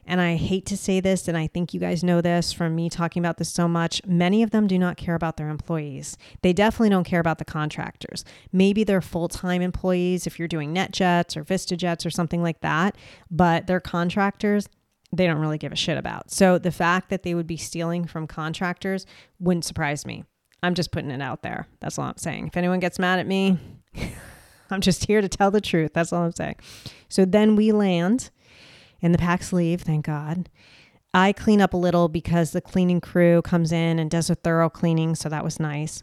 and 0.07 0.21
I 0.21 0.37
hate 0.37 0.67
to 0.67 0.77
say 0.77 1.01
this, 1.01 1.29
and 1.29 1.37
I 1.37 1.47
think 1.47 1.75
you 1.75 1.81
guys 1.81 2.05
know 2.05 2.21
this 2.21 2.53
from 2.53 2.75
me 2.75 2.89
talking 2.89 3.21
about 3.21 3.39
this 3.39 3.49
so 3.49 3.67
much. 3.67 4.01
Many 4.07 4.43
of 4.43 4.51
them 4.51 4.67
do 4.67 4.79
not 4.79 4.97
care 4.97 5.15
about 5.15 5.37
their 5.37 5.49
employees. 5.49 6.17
They 6.43 6.53
definitely 6.53 6.91
don't 6.91 7.05
care 7.05 7.21
about 7.21 7.39
the 7.39 7.45
contractors. 7.45 8.25
Maybe 8.53 8.85
they're 8.85 9.01
full 9.01 9.29
time 9.29 9.63
employees 9.63 10.27
if 10.27 10.39
you're 10.39 10.49
doing 10.49 10.75
NetJets 10.75 11.37
or 11.37 11.45
VistaJets 11.45 12.07
or 12.07 12.11
something 12.11 12.43
like 12.43 12.61
that, 12.61 12.97
but 13.31 13.67
they're 13.67 13.81
contractors 13.81 14.69
they 15.13 15.27
don't 15.27 15.39
really 15.39 15.59
give 15.59 15.73
a 15.73 15.77
shit 15.77 15.99
about. 15.99 16.31
So 16.31 16.59
the 16.59 16.73
fact 16.73 17.11
that 17.11 17.23
they 17.23 17.35
would 17.35 17.47
be 17.47 17.57
stealing 17.57 18.07
from 18.07 18.27
contractors 18.27 19.07
wouldn't 19.39 19.65
surprise 19.65 20.05
me. 20.05 20.25
I'm 20.63 20.75
just 20.75 20.91
putting 20.91 21.11
it 21.11 21.23
out 21.23 21.43
there. 21.43 21.67
That's 21.81 21.99
all 21.99 22.07
I'm 22.07 22.17
saying. 22.17 22.49
If 22.49 22.57
anyone 22.57 22.81
gets 22.81 22.99
mad 22.99 23.19
at 23.19 23.27
me, 23.27 23.59
I'm 24.71 24.81
just 24.81 25.07
here 25.07 25.21
to 25.21 25.29
tell 25.29 25.51
the 25.51 25.61
truth. 25.61 25.93
That's 25.95 26.13
all 26.13 26.25
I'm 26.25 26.33
saying. 26.33 26.57
So 27.09 27.25
then 27.25 27.57
we 27.57 27.73
land 27.73 28.31
and 29.03 29.15
the 29.15 29.19
pax 29.19 29.53
leave, 29.53 29.83
thank 29.83 30.07
God. 30.07 30.49
I 31.15 31.33
clean 31.33 31.63
up 31.63 31.73
a 31.73 31.79
little 31.79 32.09
because 32.09 32.51
the 32.51 32.61
cleaning 32.61 33.01
crew 33.01 33.41
comes 33.43 33.73
in 33.73 33.99
and 33.99 34.11
does 34.11 34.29
a 34.29 34.35
thorough 34.35 34.69
cleaning, 34.69 35.15
so 35.15 35.29
that 35.29 35.45
was 35.45 35.59
nice. 35.59 36.03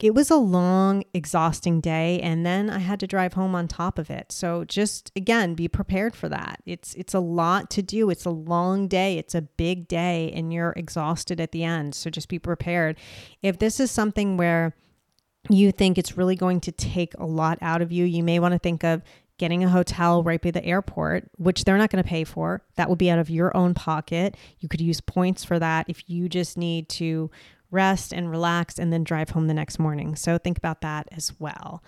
It 0.00 0.14
was 0.14 0.30
a 0.30 0.36
long, 0.36 1.04
exhausting 1.14 1.80
day, 1.80 2.20
and 2.20 2.44
then 2.44 2.68
I 2.68 2.78
had 2.78 2.98
to 3.00 3.06
drive 3.06 3.34
home 3.34 3.54
on 3.54 3.68
top 3.68 3.98
of 3.98 4.10
it. 4.10 4.32
So 4.32 4.64
just 4.64 5.12
again, 5.14 5.54
be 5.54 5.68
prepared 5.68 6.16
for 6.16 6.28
that. 6.28 6.60
It's 6.66 6.94
it's 6.94 7.14
a 7.14 7.20
lot 7.20 7.70
to 7.70 7.82
do. 7.82 8.10
It's 8.10 8.24
a 8.24 8.30
long 8.30 8.88
day. 8.88 9.18
It's 9.18 9.36
a 9.36 9.42
big 9.42 9.86
day, 9.86 10.32
and 10.34 10.52
you're 10.52 10.72
exhausted 10.76 11.40
at 11.40 11.52
the 11.52 11.62
end. 11.62 11.94
So 11.94 12.10
just 12.10 12.28
be 12.28 12.40
prepared. 12.40 12.96
If 13.40 13.60
this 13.60 13.78
is 13.78 13.90
something 13.90 14.36
where 14.36 14.74
you 15.48 15.70
think 15.70 15.96
it's 15.96 16.16
really 16.16 16.36
going 16.36 16.60
to 16.62 16.72
take 16.72 17.14
a 17.18 17.26
lot 17.26 17.58
out 17.60 17.80
of 17.80 17.92
you, 17.92 18.04
you 18.04 18.22
may 18.22 18.38
want 18.38 18.52
to 18.52 18.58
think 18.58 18.82
of 18.82 19.02
getting 19.38 19.64
a 19.64 19.68
hotel 19.68 20.22
right 20.22 20.40
by 20.40 20.50
the 20.50 20.64
airport, 20.64 21.30
which 21.36 21.64
they're 21.64 21.78
not 21.78 21.90
going 21.90 22.02
to 22.02 22.08
pay 22.08 22.24
for. 22.24 22.62
That 22.76 22.88
would 22.88 22.98
be 22.98 23.10
out 23.10 23.18
of 23.18 23.30
your 23.30 23.56
own 23.56 23.74
pocket. 23.74 24.36
You 24.60 24.68
could 24.68 24.80
use 24.80 25.00
points 25.00 25.44
for 25.44 25.58
that 25.58 25.86
if 25.88 26.08
you 26.08 26.28
just 26.28 26.56
need 26.56 26.88
to 26.90 27.30
rest 27.70 28.12
and 28.12 28.30
relax 28.30 28.78
and 28.78 28.92
then 28.92 29.04
drive 29.04 29.30
home 29.30 29.48
the 29.48 29.54
next 29.54 29.78
morning. 29.78 30.14
So 30.14 30.38
think 30.38 30.56
about 30.56 30.80
that 30.82 31.08
as 31.12 31.32
well. 31.38 31.82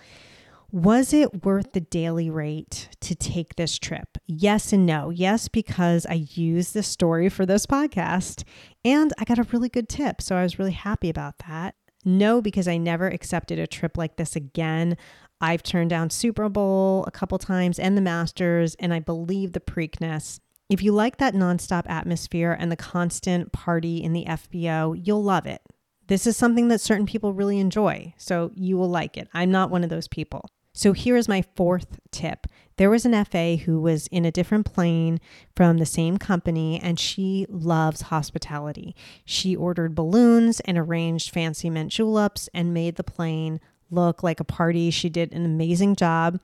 Was 0.69 1.13
it 1.13 1.45
worth 1.45 1.71
the 1.71 1.79
daily 1.79 2.29
rate 2.29 2.89
to 2.99 3.15
take 3.15 3.55
this 3.55 3.77
trip? 3.77 4.17
Yes 4.25 4.73
and 4.73 4.85
no. 4.85 5.09
Yes, 5.09 5.47
because 5.47 6.05
I 6.05 6.25
used 6.33 6.73
this 6.73 6.87
story 6.89 7.29
for 7.29 7.45
this 7.45 7.65
podcast 7.65 8.43
and 8.83 9.13
I 9.17 9.23
got 9.23 9.39
a 9.39 9.43
really 9.43 9.69
good 9.69 9.87
tip. 9.87 10.21
So 10.21 10.35
I 10.35 10.43
was 10.43 10.59
really 10.59 10.73
happy 10.73 11.09
about 11.09 11.35
that. 11.47 11.75
No, 12.03 12.41
because 12.41 12.67
I 12.67 12.77
never 12.77 13.07
accepted 13.07 13.59
a 13.59 13.67
trip 13.67 13.97
like 13.97 14.17
this 14.17 14.35
again. 14.35 14.97
I've 15.39 15.63
turned 15.63 15.89
down 15.89 16.09
Super 16.09 16.49
Bowl 16.49 17.03
a 17.05 17.11
couple 17.11 17.37
times 17.37 17.77
and 17.79 17.95
the 17.95 18.01
Masters, 18.01 18.75
and 18.75 18.93
I 18.93 18.99
believe 18.99 19.53
the 19.53 19.59
Preakness. 19.59 20.39
If 20.69 20.81
you 20.81 20.91
like 20.91 21.17
that 21.17 21.33
nonstop 21.33 21.83
atmosphere 21.87 22.55
and 22.59 22.71
the 22.71 22.75
constant 22.75 23.51
party 23.51 24.03
in 24.03 24.13
the 24.13 24.25
FBO, 24.25 24.99
you'll 25.01 25.23
love 25.23 25.45
it. 25.45 25.61
This 26.07 26.25
is 26.25 26.35
something 26.35 26.69
that 26.69 26.81
certain 26.81 27.05
people 27.05 27.33
really 27.33 27.59
enjoy, 27.59 28.13
so 28.17 28.51
you 28.55 28.77
will 28.77 28.89
like 28.89 29.17
it. 29.17 29.27
I'm 29.33 29.51
not 29.51 29.69
one 29.69 29.83
of 29.83 29.89
those 29.89 30.07
people. 30.07 30.49
So 30.73 30.93
here 30.93 31.15
is 31.15 31.27
my 31.27 31.43
fourth 31.55 31.99
tip. 32.11 32.45
There 32.77 32.89
was 32.89 33.05
an 33.05 33.25
FA 33.25 33.55
who 33.55 33.81
was 33.81 34.07
in 34.07 34.25
a 34.25 34.31
different 34.31 34.71
plane 34.71 35.19
from 35.55 35.77
the 35.77 35.85
same 35.85 36.17
company, 36.17 36.79
and 36.79 36.99
she 36.99 37.45
loves 37.49 38.03
hospitality. 38.03 38.95
She 39.25 39.55
ordered 39.55 39.95
balloons 39.95 40.59
and 40.61 40.77
arranged 40.77 41.33
fancy 41.33 41.69
mint 41.69 41.91
juleps 41.91 42.47
and 42.53 42.73
made 42.73 42.95
the 42.95 43.03
plane 43.03 43.59
look 43.89 44.23
like 44.23 44.39
a 44.39 44.45
party. 44.45 44.91
She 44.91 45.09
did 45.09 45.33
an 45.33 45.45
amazing 45.45 45.95
job. 45.95 46.39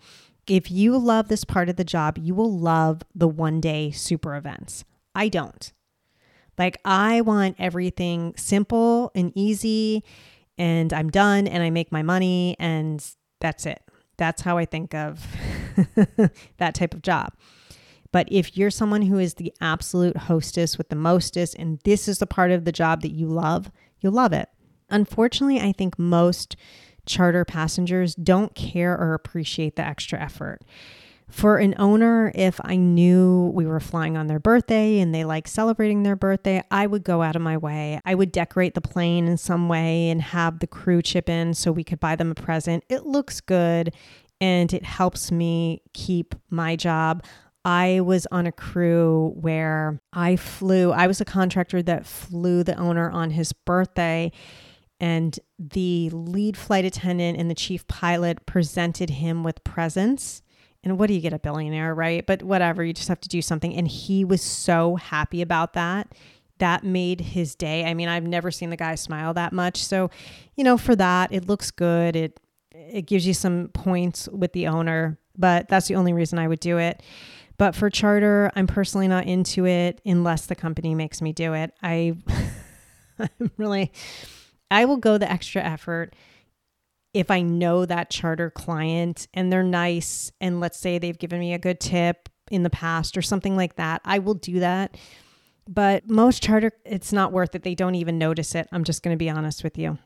If 0.48 0.70
you 0.70 0.98
love 0.98 1.28
this 1.28 1.44
part 1.44 1.70
of 1.70 1.78
the 1.78 1.84
job, 1.84 2.18
you 2.18 2.36
will 2.36 2.52
love 2.52 3.02
the 3.16 3.28
one 3.28 3.62
day 3.62 3.92
super 3.92 4.36
events. 4.36 4.84
I 5.16 5.30
don't. 5.30 5.72
Like, 6.58 6.78
I 6.86 7.22
want 7.22 7.56
everything 7.60 8.34
simple 8.38 9.12
and 9.16 9.32
easy, 9.36 10.04
and 10.58 10.94
I'm 10.94 11.10
done 11.10 11.48
and 11.48 11.64
I 11.64 11.70
make 11.70 11.92
my 11.92 12.04
money, 12.04 12.56
and 12.60 13.04
that's 13.40 13.66
it. 13.66 13.82
That's 14.18 14.42
how 14.42 14.58
I 14.58 14.66
think 14.66 14.94
of 14.94 15.26
that 16.58 16.76
type 16.76 16.94
of 16.94 17.02
job. 17.02 17.34
But 18.12 18.28
if 18.30 18.56
you're 18.56 18.70
someone 18.70 19.02
who 19.02 19.18
is 19.18 19.34
the 19.34 19.52
absolute 19.60 20.16
hostess 20.16 20.78
with 20.78 20.90
the 20.90 20.96
mostest, 20.96 21.56
and 21.56 21.80
this 21.84 22.08
is 22.08 22.20
the 22.20 22.28
part 22.28 22.52
of 22.52 22.64
the 22.64 22.72
job 22.72 23.02
that 23.02 23.12
you 23.12 23.28
love, 23.28 23.72
you'll 24.00 24.14
love 24.14 24.34
it. 24.34 24.50
Unfortunately, 24.90 25.60
I 25.60 25.72
think 25.72 25.98
most 25.98 26.56
charter 27.06 27.46
passengers 27.46 28.16
don't 28.16 28.56
care 28.56 28.98
or 28.98 29.14
appreciate 29.14 29.76
the 29.76 29.86
extra 29.86 30.20
effort. 30.20 30.62
For 31.30 31.58
an 31.58 31.74
owner, 31.80 32.32
if 32.36 32.60
I 32.64 32.76
knew 32.76 33.52
we 33.56 33.66
were 33.66 33.80
flying 33.80 34.18
on 34.18 34.28
their 34.28 34.40
birthday 34.40 35.00
and 35.00 35.16
they 35.16 35.26
like 35.26 35.48
celebrating 35.48 36.04
their 36.04 36.16
birthday, 36.16 36.64
I 36.70 36.86
would 36.86 37.04
go 37.04 37.24
out 37.24 37.36
of 37.36 37.42
my 37.42 37.58
way. 37.58 38.00
I 38.06 38.14
would 38.14 38.32
decorate 38.32 38.76
the 38.76 38.82
plane 38.82 39.28
in 39.28 39.38
some 39.38 39.68
way 39.68 40.10
and 40.10 40.22
have 40.22 40.60
the 40.60 40.68
crew 40.68 41.02
chip 41.02 41.30
in 41.30 41.56
so 41.56 41.72
we 41.72 41.84
could 41.84 42.00
buy 42.00 42.16
them 42.16 42.32
a 42.32 42.36
present. 42.36 42.84
It 42.88 43.06
looks 43.06 43.42
good 43.42 43.96
and 44.40 44.72
it 44.74 44.86
helps 44.86 45.32
me 45.32 45.82
keep 45.94 46.36
my 46.50 46.76
job. 46.76 47.24
I 47.66 48.02
was 48.02 48.28
on 48.30 48.46
a 48.46 48.52
crew 48.52 49.34
where 49.36 50.02
I 50.12 50.36
flew, 50.36 50.92
I 50.92 51.08
was 51.08 51.22
a 51.22 51.26
contractor 51.26 51.82
that 51.82 52.06
flew 52.06 52.64
the 52.64 52.76
owner 52.76 53.10
on 53.10 53.32
his 53.32 53.54
birthday 53.54 54.32
and 55.04 55.38
the 55.60 56.10
lead 56.12 56.56
flight 56.56 56.86
attendant 56.86 57.38
and 57.38 57.52
the 57.52 57.56
chief 57.56 57.86
pilot 57.88 58.46
presented 58.46 59.10
him 59.10 59.44
with 59.44 59.62
presents. 59.66 60.42
And 60.82 60.98
what 60.98 61.08
do 61.08 61.14
you 61.14 61.20
get 61.20 61.34
a 61.34 61.40
billionaire, 61.40 61.94
right? 61.94 62.26
But 62.26 62.42
whatever, 62.42 62.86
you 62.86 62.94
just 62.94 63.10
have 63.10 63.20
to 63.20 63.28
do 63.28 63.42
something. 63.42 63.76
And 63.76 63.86
he 63.86 64.24
was 64.24 64.42
so 64.42 64.96
happy 64.96 65.42
about 65.42 65.74
that. 65.74 66.16
That 66.60 66.86
made 66.86 67.20
his 67.20 67.54
day. 67.54 67.84
I 67.84 67.94
mean, 67.94 68.08
I've 68.08 68.26
never 68.26 68.50
seen 68.50 68.70
the 68.70 68.78
guy 68.78 68.96
smile 68.96 69.34
that 69.34 69.52
much. 69.52 69.84
So, 69.84 70.10
you 70.56 70.64
know, 70.64 70.78
for 70.78 70.96
that, 70.96 71.34
it 71.34 71.50
looks 71.50 71.70
good. 71.70 72.16
It 72.16 72.40
it 72.72 73.02
gives 73.02 73.28
you 73.28 73.34
some 73.34 73.72
points 73.74 74.30
with 74.30 74.54
the 74.54 74.68
owner, 74.68 75.20
but 75.38 75.68
that's 75.68 75.90
the 75.90 75.96
only 75.96 76.14
reason 76.14 76.40
I 76.40 76.48
would 76.48 76.62
do 76.62 76.78
it. 76.78 77.04
But 77.58 77.76
for 77.76 77.90
charter, 77.90 78.52
I'm 78.56 78.68
personally 78.68 79.10
not 79.10 79.26
into 79.26 79.66
it 79.66 80.00
unless 80.06 80.46
the 80.46 80.56
company 80.56 80.96
makes 80.96 81.22
me 81.22 81.34
do 81.34 81.54
it. 81.54 81.74
I 81.84 82.16
I'm 83.20 83.52
really 83.58 83.92
I 84.74 84.86
will 84.86 84.98
go 84.98 85.18
the 85.18 85.32
extra 85.32 85.62
effort 85.62 86.16
if 87.14 87.30
I 87.30 87.42
know 87.42 87.86
that 87.86 88.10
charter 88.10 88.50
client 88.50 89.28
and 89.34 89.52
they're 89.52 89.64
nice 89.64 90.32
and 90.42 90.60
let's 90.60 90.80
say 90.80 90.98
they've 90.98 91.18
given 91.18 91.40
me 91.40 91.54
a 91.54 91.60
good 91.60 91.80
tip 91.80 92.28
in 92.50 92.64
the 92.64 92.70
past 92.70 93.16
or 93.16 93.22
something 93.22 93.56
like 93.56 93.76
that. 93.76 94.02
I 94.04 94.20
will 94.20 94.34
do 94.34 94.60
that. 94.60 94.98
But 95.68 96.10
most 96.10 96.44
charter 96.44 96.72
it's 96.86 97.14
not 97.14 97.32
worth 97.32 97.56
it. 97.56 97.64
They 97.64 97.76
don't 97.76 97.96
even 97.96 98.18
notice 98.18 98.56
it. 98.56 98.68
I'm 98.72 98.84
just 98.84 99.04
going 99.04 99.14
to 99.14 99.24
be 99.24 99.30
honest 99.30 99.64
with 99.64 99.78
you. 99.78 100.00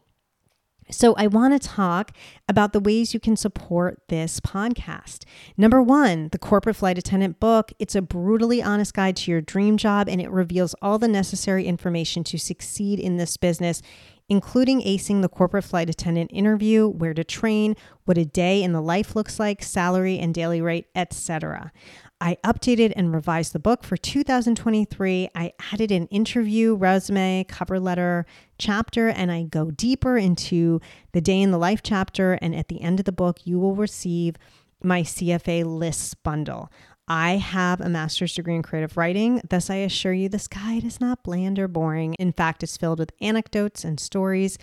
So, 0.90 1.16
I 1.16 1.28
want 1.28 1.62
to 1.62 1.68
talk 1.68 2.12
about 2.48 2.72
the 2.72 2.80
ways 2.80 3.14
you 3.14 3.20
can 3.20 3.36
support 3.36 4.02
this 4.08 4.40
podcast. 4.40 5.26
Number 5.58 5.82
one, 5.82 6.30
the 6.32 6.38
Corporate 6.38 6.78
Flight 6.78 6.98
Attendant 6.98 7.42
book. 7.42 7.74
It's 7.78 7.96
a 7.96 8.02
brutally 8.02 8.64
honest 8.64 8.94
guide 8.94 9.18
to 9.18 9.32
your 9.32 9.42
dream 9.42 9.76
job, 9.76 10.08
and 10.08 10.22
it 10.22 10.32
reveals 10.32 10.76
all 10.82 10.98
the 10.98 11.10
necessary 11.10 11.66
information 11.66 12.24
to 12.26 12.38
succeed 12.38 13.00
in 13.02 13.18
this 13.18 13.36
business, 13.36 13.82
including 14.30 14.82
acing 14.82 15.22
the 15.22 15.30
corporate 15.30 15.64
flight 15.64 15.90
attendant 15.90 16.32
interview, 16.34 16.88
where 16.88 17.14
to 17.14 17.24
train, 17.24 17.76
what 18.06 18.18
a 18.18 18.26
day 18.26 18.62
in 18.62 18.74
the 18.74 18.82
life 18.82 19.16
looks 19.16 19.40
like, 19.40 19.64
salary 19.64 20.20
and 20.20 20.34
daily 20.34 20.62
rate, 20.62 20.88
etc. 20.96 21.72
I 22.20 22.38
updated 22.44 22.94
and 22.96 23.14
revised 23.14 23.54
the 23.54 23.60
book 23.60 23.84
for 23.84 23.96
2023. 23.96 25.30
I 25.36 25.54
added 25.72 25.92
an 25.92 26.08
interview, 26.08 26.76
resume, 26.76 27.46
cover 27.48 27.80
letter, 27.80 28.26
chapter, 28.58 29.10
and 29.10 29.32
I 29.32 29.44
go 29.44 29.70
deeper 29.72 30.18
into 30.18 30.82
the 31.12 31.22
day 31.22 31.42
in 31.42 31.52
the 31.52 31.60
life 31.60 31.82
chapter. 31.84 32.34
And 32.34 32.56
at 32.56 32.70
the 32.70 32.82
end 32.82 33.00
of 33.00 33.06
the 33.06 33.12
book, 33.12 33.46
you 33.46 33.60
will 33.60 33.76
receive 33.76 34.36
my 34.82 35.04
CFA 35.04 35.66
lists 35.66 36.16
bundle. 36.16 36.72
I 37.08 37.38
have 37.38 37.80
a 37.80 37.88
master's 37.88 38.36
degree 38.36 38.56
in 38.56 38.64
creative 38.64 38.98
writing, 38.98 39.42
thus, 39.50 39.70
I 39.70 39.76
assure 39.76 40.12
you 40.14 40.28
this 40.28 40.48
guide 40.48 40.84
is 40.84 41.00
not 41.00 41.24
bland 41.24 41.58
or 41.58 41.70
boring. 41.70 42.16
In 42.16 42.34
fact, 42.34 42.64
it's 42.64 42.76
filled 42.76 43.00
with 43.00 43.14
anecdotes 43.22 43.86
and 43.86 43.98
stories. 44.00 44.58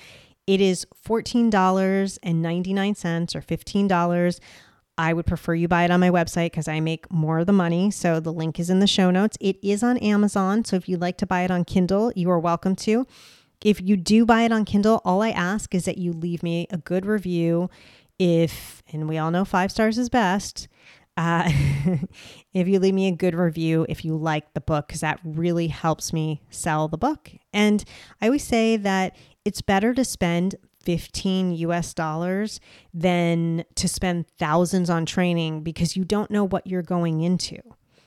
It 0.46 0.60
is 0.60 0.86
$14.99 1.06 3.34
or 3.34 3.40
$15. 3.40 4.40
I 4.96 5.12
would 5.12 5.26
prefer 5.26 5.54
you 5.54 5.66
buy 5.68 5.84
it 5.84 5.90
on 5.90 6.00
my 6.00 6.10
website 6.10 6.52
because 6.52 6.68
I 6.68 6.80
make 6.80 7.10
more 7.10 7.40
of 7.40 7.46
the 7.46 7.52
money. 7.52 7.90
So 7.90 8.20
the 8.20 8.32
link 8.32 8.60
is 8.60 8.70
in 8.70 8.78
the 8.78 8.86
show 8.86 9.10
notes. 9.10 9.36
It 9.40 9.56
is 9.62 9.82
on 9.82 9.98
Amazon. 9.98 10.64
So 10.64 10.76
if 10.76 10.88
you'd 10.88 11.00
like 11.00 11.18
to 11.18 11.26
buy 11.26 11.42
it 11.42 11.50
on 11.50 11.64
Kindle, 11.64 12.12
you 12.14 12.30
are 12.30 12.38
welcome 12.38 12.76
to. 12.76 13.06
If 13.64 13.80
you 13.80 13.96
do 13.96 14.26
buy 14.26 14.42
it 14.42 14.52
on 14.52 14.66
Kindle, 14.66 15.00
all 15.04 15.22
I 15.22 15.30
ask 15.30 15.74
is 15.74 15.86
that 15.86 15.98
you 15.98 16.12
leave 16.12 16.42
me 16.42 16.66
a 16.70 16.76
good 16.76 17.06
review. 17.06 17.70
If, 18.18 18.82
and 18.92 19.08
we 19.08 19.18
all 19.18 19.30
know 19.30 19.44
five 19.44 19.72
stars 19.72 19.98
is 19.98 20.08
best, 20.08 20.68
uh, 21.16 21.44
if 22.54 22.68
you 22.68 22.78
leave 22.78 22.94
me 22.94 23.08
a 23.08 23.12
good 23.12 23.34
review, 23.34 23.86
if 23.88 24.04
you 24.04 24.16
like 24.16 24.52
the 24.54 24.60
book, 24.60 24.88
because 24.88 25.00
that 25.00 25.20
really 25.24 25.68
helps 25.68 26.12
me 26.12 26.42
sell 26.50 26.88
the 26.88 26.98
book. 26.98 27.30
And 27.52 27.84
I 28.20 28.26
always 28.26 28.44
say 28.44 28.76
that 28.76 29.16
it's 29.44 29.60
better 29.60 29.94
to 29.94 30.04
spend 30.04 30.56
15 30.82 31.52
US 31.52 31.94
dollars 31.94 32.60
than 32.92 33.64
to 33.74 33.88
spend 33.88 34.28
thousands 34.38 34.90
on 34.90 35.06
training 35.06 35.62
because 35.62 35.96
you 35.96 36.04
don't 36.04 36.30
know 36.30 36.44
what 36.44 36.66
you're 36.66 36.82
going 36.82 37.20
into. 37.20 37.58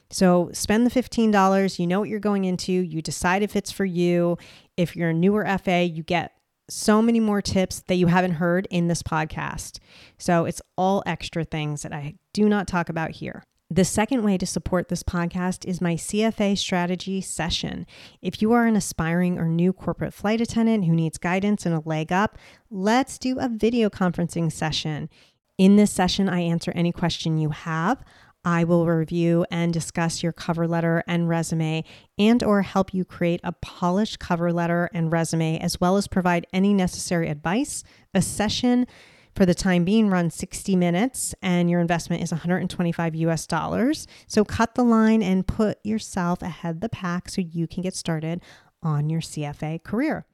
So 0.10 0.50
spend 0.54 0.86
the 0.86 0.92
$15, 0.92 1.80
you 1.80 1.88
know 1.88 2.00
what 2.00 2.08
you're 2.08 2.20
going 2.20 2.46
into, 2.46 2.72
you 2.72 3.02
decide 3.02 3.44
if 3.44 3.56
it's 3.56 3.72
for 3.72 3.84
you. 3.84 4.38
If 4.78 4.96
you're 4.96 5.10
a 5.10 5.14
newer 5.14 5.46
FA, 5.58 5.84
you 5.84 6.04
get 6.04 6.37
so 6.70 7.02
many 7.02 7.20
more 7.20 7.42
tips 7.42 7.82
that 7.88 7.96
you 7.96 8.08
haven't 8.08 8.34
heard 8.34 8.68
in 8.70 8.88
this 8.88 9.04
podcast. 9.04 9.80
So 10.18 10.46
it's 10.46 10.62
all 10.78 11.04
extra 11.06 11.44
things 11.44 11.82
that 11.84 11.94
I 11.94 12.16
do 12.34 12.50
not 12.50 12.68
talk 12.68 12.90
about 12.90 13.12
here. 13.12 13.44
The 13.70 13.84
second 13.84 14.24
way 14.24 14.38
to 14.38 14.46
support 14.46 14.88
this 14.88 15.04
podcast 15.04 15.66
is 15.66 15.82
my 15.82 15.96
CFA 15.96 16.58
strategy 16.58 17.20
session. 17.20 17.86
If 18.22 18.42
you 18.42 18.54
are 18.54 18.66
an 18.66 18.78
aspiring 18.78 19.38
or 19.38 19.50
new 19.50 19.74
corporate 19.74 20.14
flight 20.14 20.40
attendant 20.40 20.86
who 20.86 20.94
needs 20.94 21.18
guidance 21.18 21.66
and 21.66 21.76
a 21.76 21.82
leg 21.84 22.14
up, 22.14 22.38
let's 22.72 23.18
do 23.18 23.38
a 23.40 23.50
video 23.50 23.90
conferencing 23.90 24.50
session. 24.50 25.10
In 25.58 25.76
this 25.76 25.92
session, 25.92 26.30
I 26.30 26.40
answer 26.42 26.72
any 26.76 26.94
question 26.94 27.38
you 27.38 27.50
have. 27.50 28.06
I 28.48 28.64
will 28.64 28.86
review 28.86 29.46
and 29.52 29.74
discuss 29.74 30.24
your 30.24 30.32
cover 30.32 30.70
letter 30.70 31.04
and 31.06 31.28
resume 31.28 31.84
and 32.18 32.42
or 32.42 32.62
help 32.62 32.94
you 32.94 33.04
create 33.04 33.42
a 33.44 33.52
polished 33.52 34.20
cover 34.20 34.54
letter 34.54 34.90
and 34.94 35.12
resume 35.12 35.58
as 35.60 35.82
well 35.82 35.98
as 35.98 36.08
provide 36.08 36.48
any 36.54 36.74
necessary 36.74 37.28
advice. 37.28 37.84
A 38.14 38.22
session 38.22 38.88
for 39.36 39.46
the 39.46 39.54
time 39.54 39.84
being 39.84 40.10
run 40.10 40.30
60 40.30 40.78
minutes 40.78 41.36
and 41.42 41.70
your 41.70 41.82
investment 41.82 42.24
is 42.24 42.32
125 42.32 43.16
US 43.16 43.48
dollars. 43.48 44.08
So 44.28 44.46
cut 44.46 44.76
the 44.76 44.86
line 44.86 45.22
and 45.22 45.46
put 45.46 45.80
yourself 45.84 46.42
ahead 46.42 46.80
the 46.80 46.88
pack 46.88 47.28
so 47.28 47.42
you 47.42 47.68
can 47.68 47.84
get 47.84 47.96
started 47.96 48.42
on 48.82 49.10
your 49.10 49.20
CFA 49.20 49.84
career. 49.84 50.26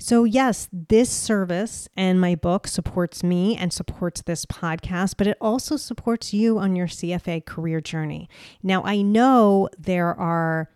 So, 0.00 0.22
yes, 0.22 0.68
this 0.72 1.10
service 1.10 1.88
and 1.96 2.20
my 2.20 2.36
book 2.36 2.68
supports 2.68 3.24
me 3.24 3.56
and 3.56 3.72
supports 3.72 4.22
this 4.22 4.46
podcast, 4.46 5.14
but 5.18 5.26
it 5.26 5.36
also 5.40 5.76
supports 5.76 6.32
you 6.32 6.58
on 6.58 6.76
your 6.76 6.86
CFA 6.86 7.44
career 7.44 7.80
journey. 7.80 8.28
Now, 8.62 8.84
I 8.84 9.02
know 9.02 9.68
there 9.76 10.14
are 10.14 10.70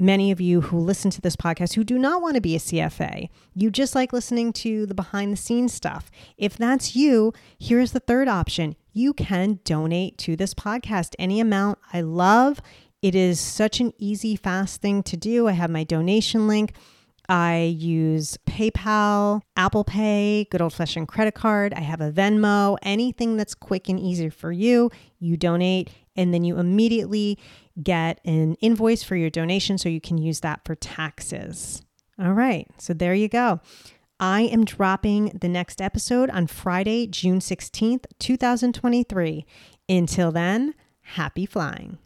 many 0.00 0.32
of 0.32 0.40
you 0.40 0.60
who 0.60 0.78
listen 0.78 1.10
to 1.12 1.20
this 1.20 1.36
podcast 1.36 1.74
who 1.74 1.84
do 1.84 1.96
not 1.98 2.20
want 2.20 2.34
to 2.34 2.40
be 2.40 2.56
a 2.56 2.58
CFA. 2.58 3.28
You 3.54 3.70
just 3.70 3.94
like 3.94 4.12
listening 4.12 4.52
to 4.54 4.86
the 4.86 4.94
behind 4.94 5.32
the 5.32 5.36
scenes 5.36 5.72
stuff. 5.72 6.10
If 6.36 6.56
that's 6.56 6.96
you, 6.96 7.32
here's 7.58 7.92
the 7.92 8.00
third 8.00 8.26
option. 8.26 8.74
You 8.92 9.12
can 9.12 9.60
donate 9.64 10.18
to 10.18 10.34
this 10.34 10.52
podcast 10.52 11.14
any 11.16 11.38
amount 11.38 11.78
I 11.92 12.00
love. 12.00 12.60
It 13.02 13.14
is 13.14 13.38
such 13.38 13.80
an 13.80 13.92
easy, 13.98 14.34
fast 14.34 14.80
thing 14.80 15.04
to 15.04 15.16
do. 15.16 15.46
I 15.46 15.52
have 15.52 15.70
my 15.70 15.84
donation 15.84 16.48
link. 16.48 16.74
I 17.28 17.74
use 17.78 18.36
PayPal, 18.46 19.40
Apple 19.56 19.84
Pay, 19.84 20.46
good 20.50 20.60
old 20.60 20.74
fashioned 20.74 21.08
credit 21.08 21.34
card. 21.34 21.72
I 21.72 21.80
have 21.80 22.00
a 22.00 22.12
Venmo, 22.12 22.76
anything 22.82 23.36
that's 23.36 23.54
quick 23.54 23.88
and 23.88 23.98
easy 23.98 24.28
for 24.28 24.52
you. 24.52 24.90
You 25.18 25.36
donate, 25.36 25.90
and 26.16 26.34
then 26.34 26.44
you 26.44 26.58
immediately 26.58 27.38
get 27.82 28.20
an 28.24 28.54
invoice 28.56 29.02
for 29.02 29.16
your 29.16 29.30
donation 29.30 29.78
so 29.78 29.88
you 29.88 30.00
can 30.00 30.18
use 30.18 30.40
that 30.40 30.60
for 30.64 30.74
taxes. 30.74 31.82
All 32.18 32.32
right, 32.32 32.68
so 32.78 32.92
there 32.92 33.14
you 33.14 33.28
go. 33.28 33.60
I 34.20 34.42
am 34.42 34.64
dropping 34.64 35.38
the 35.40 35.48
next 35.48 35.80
episode 35.82 36.30
on 36.30 36.46
Friday, 36.46 37.06
June 37.06 37.40
16th, 37.40 38.04
2023. 38.18 39.44
Until 39.88 40.30
then, 40.30 40.74
happy 41.00 41.46
flying. 41.46 41.98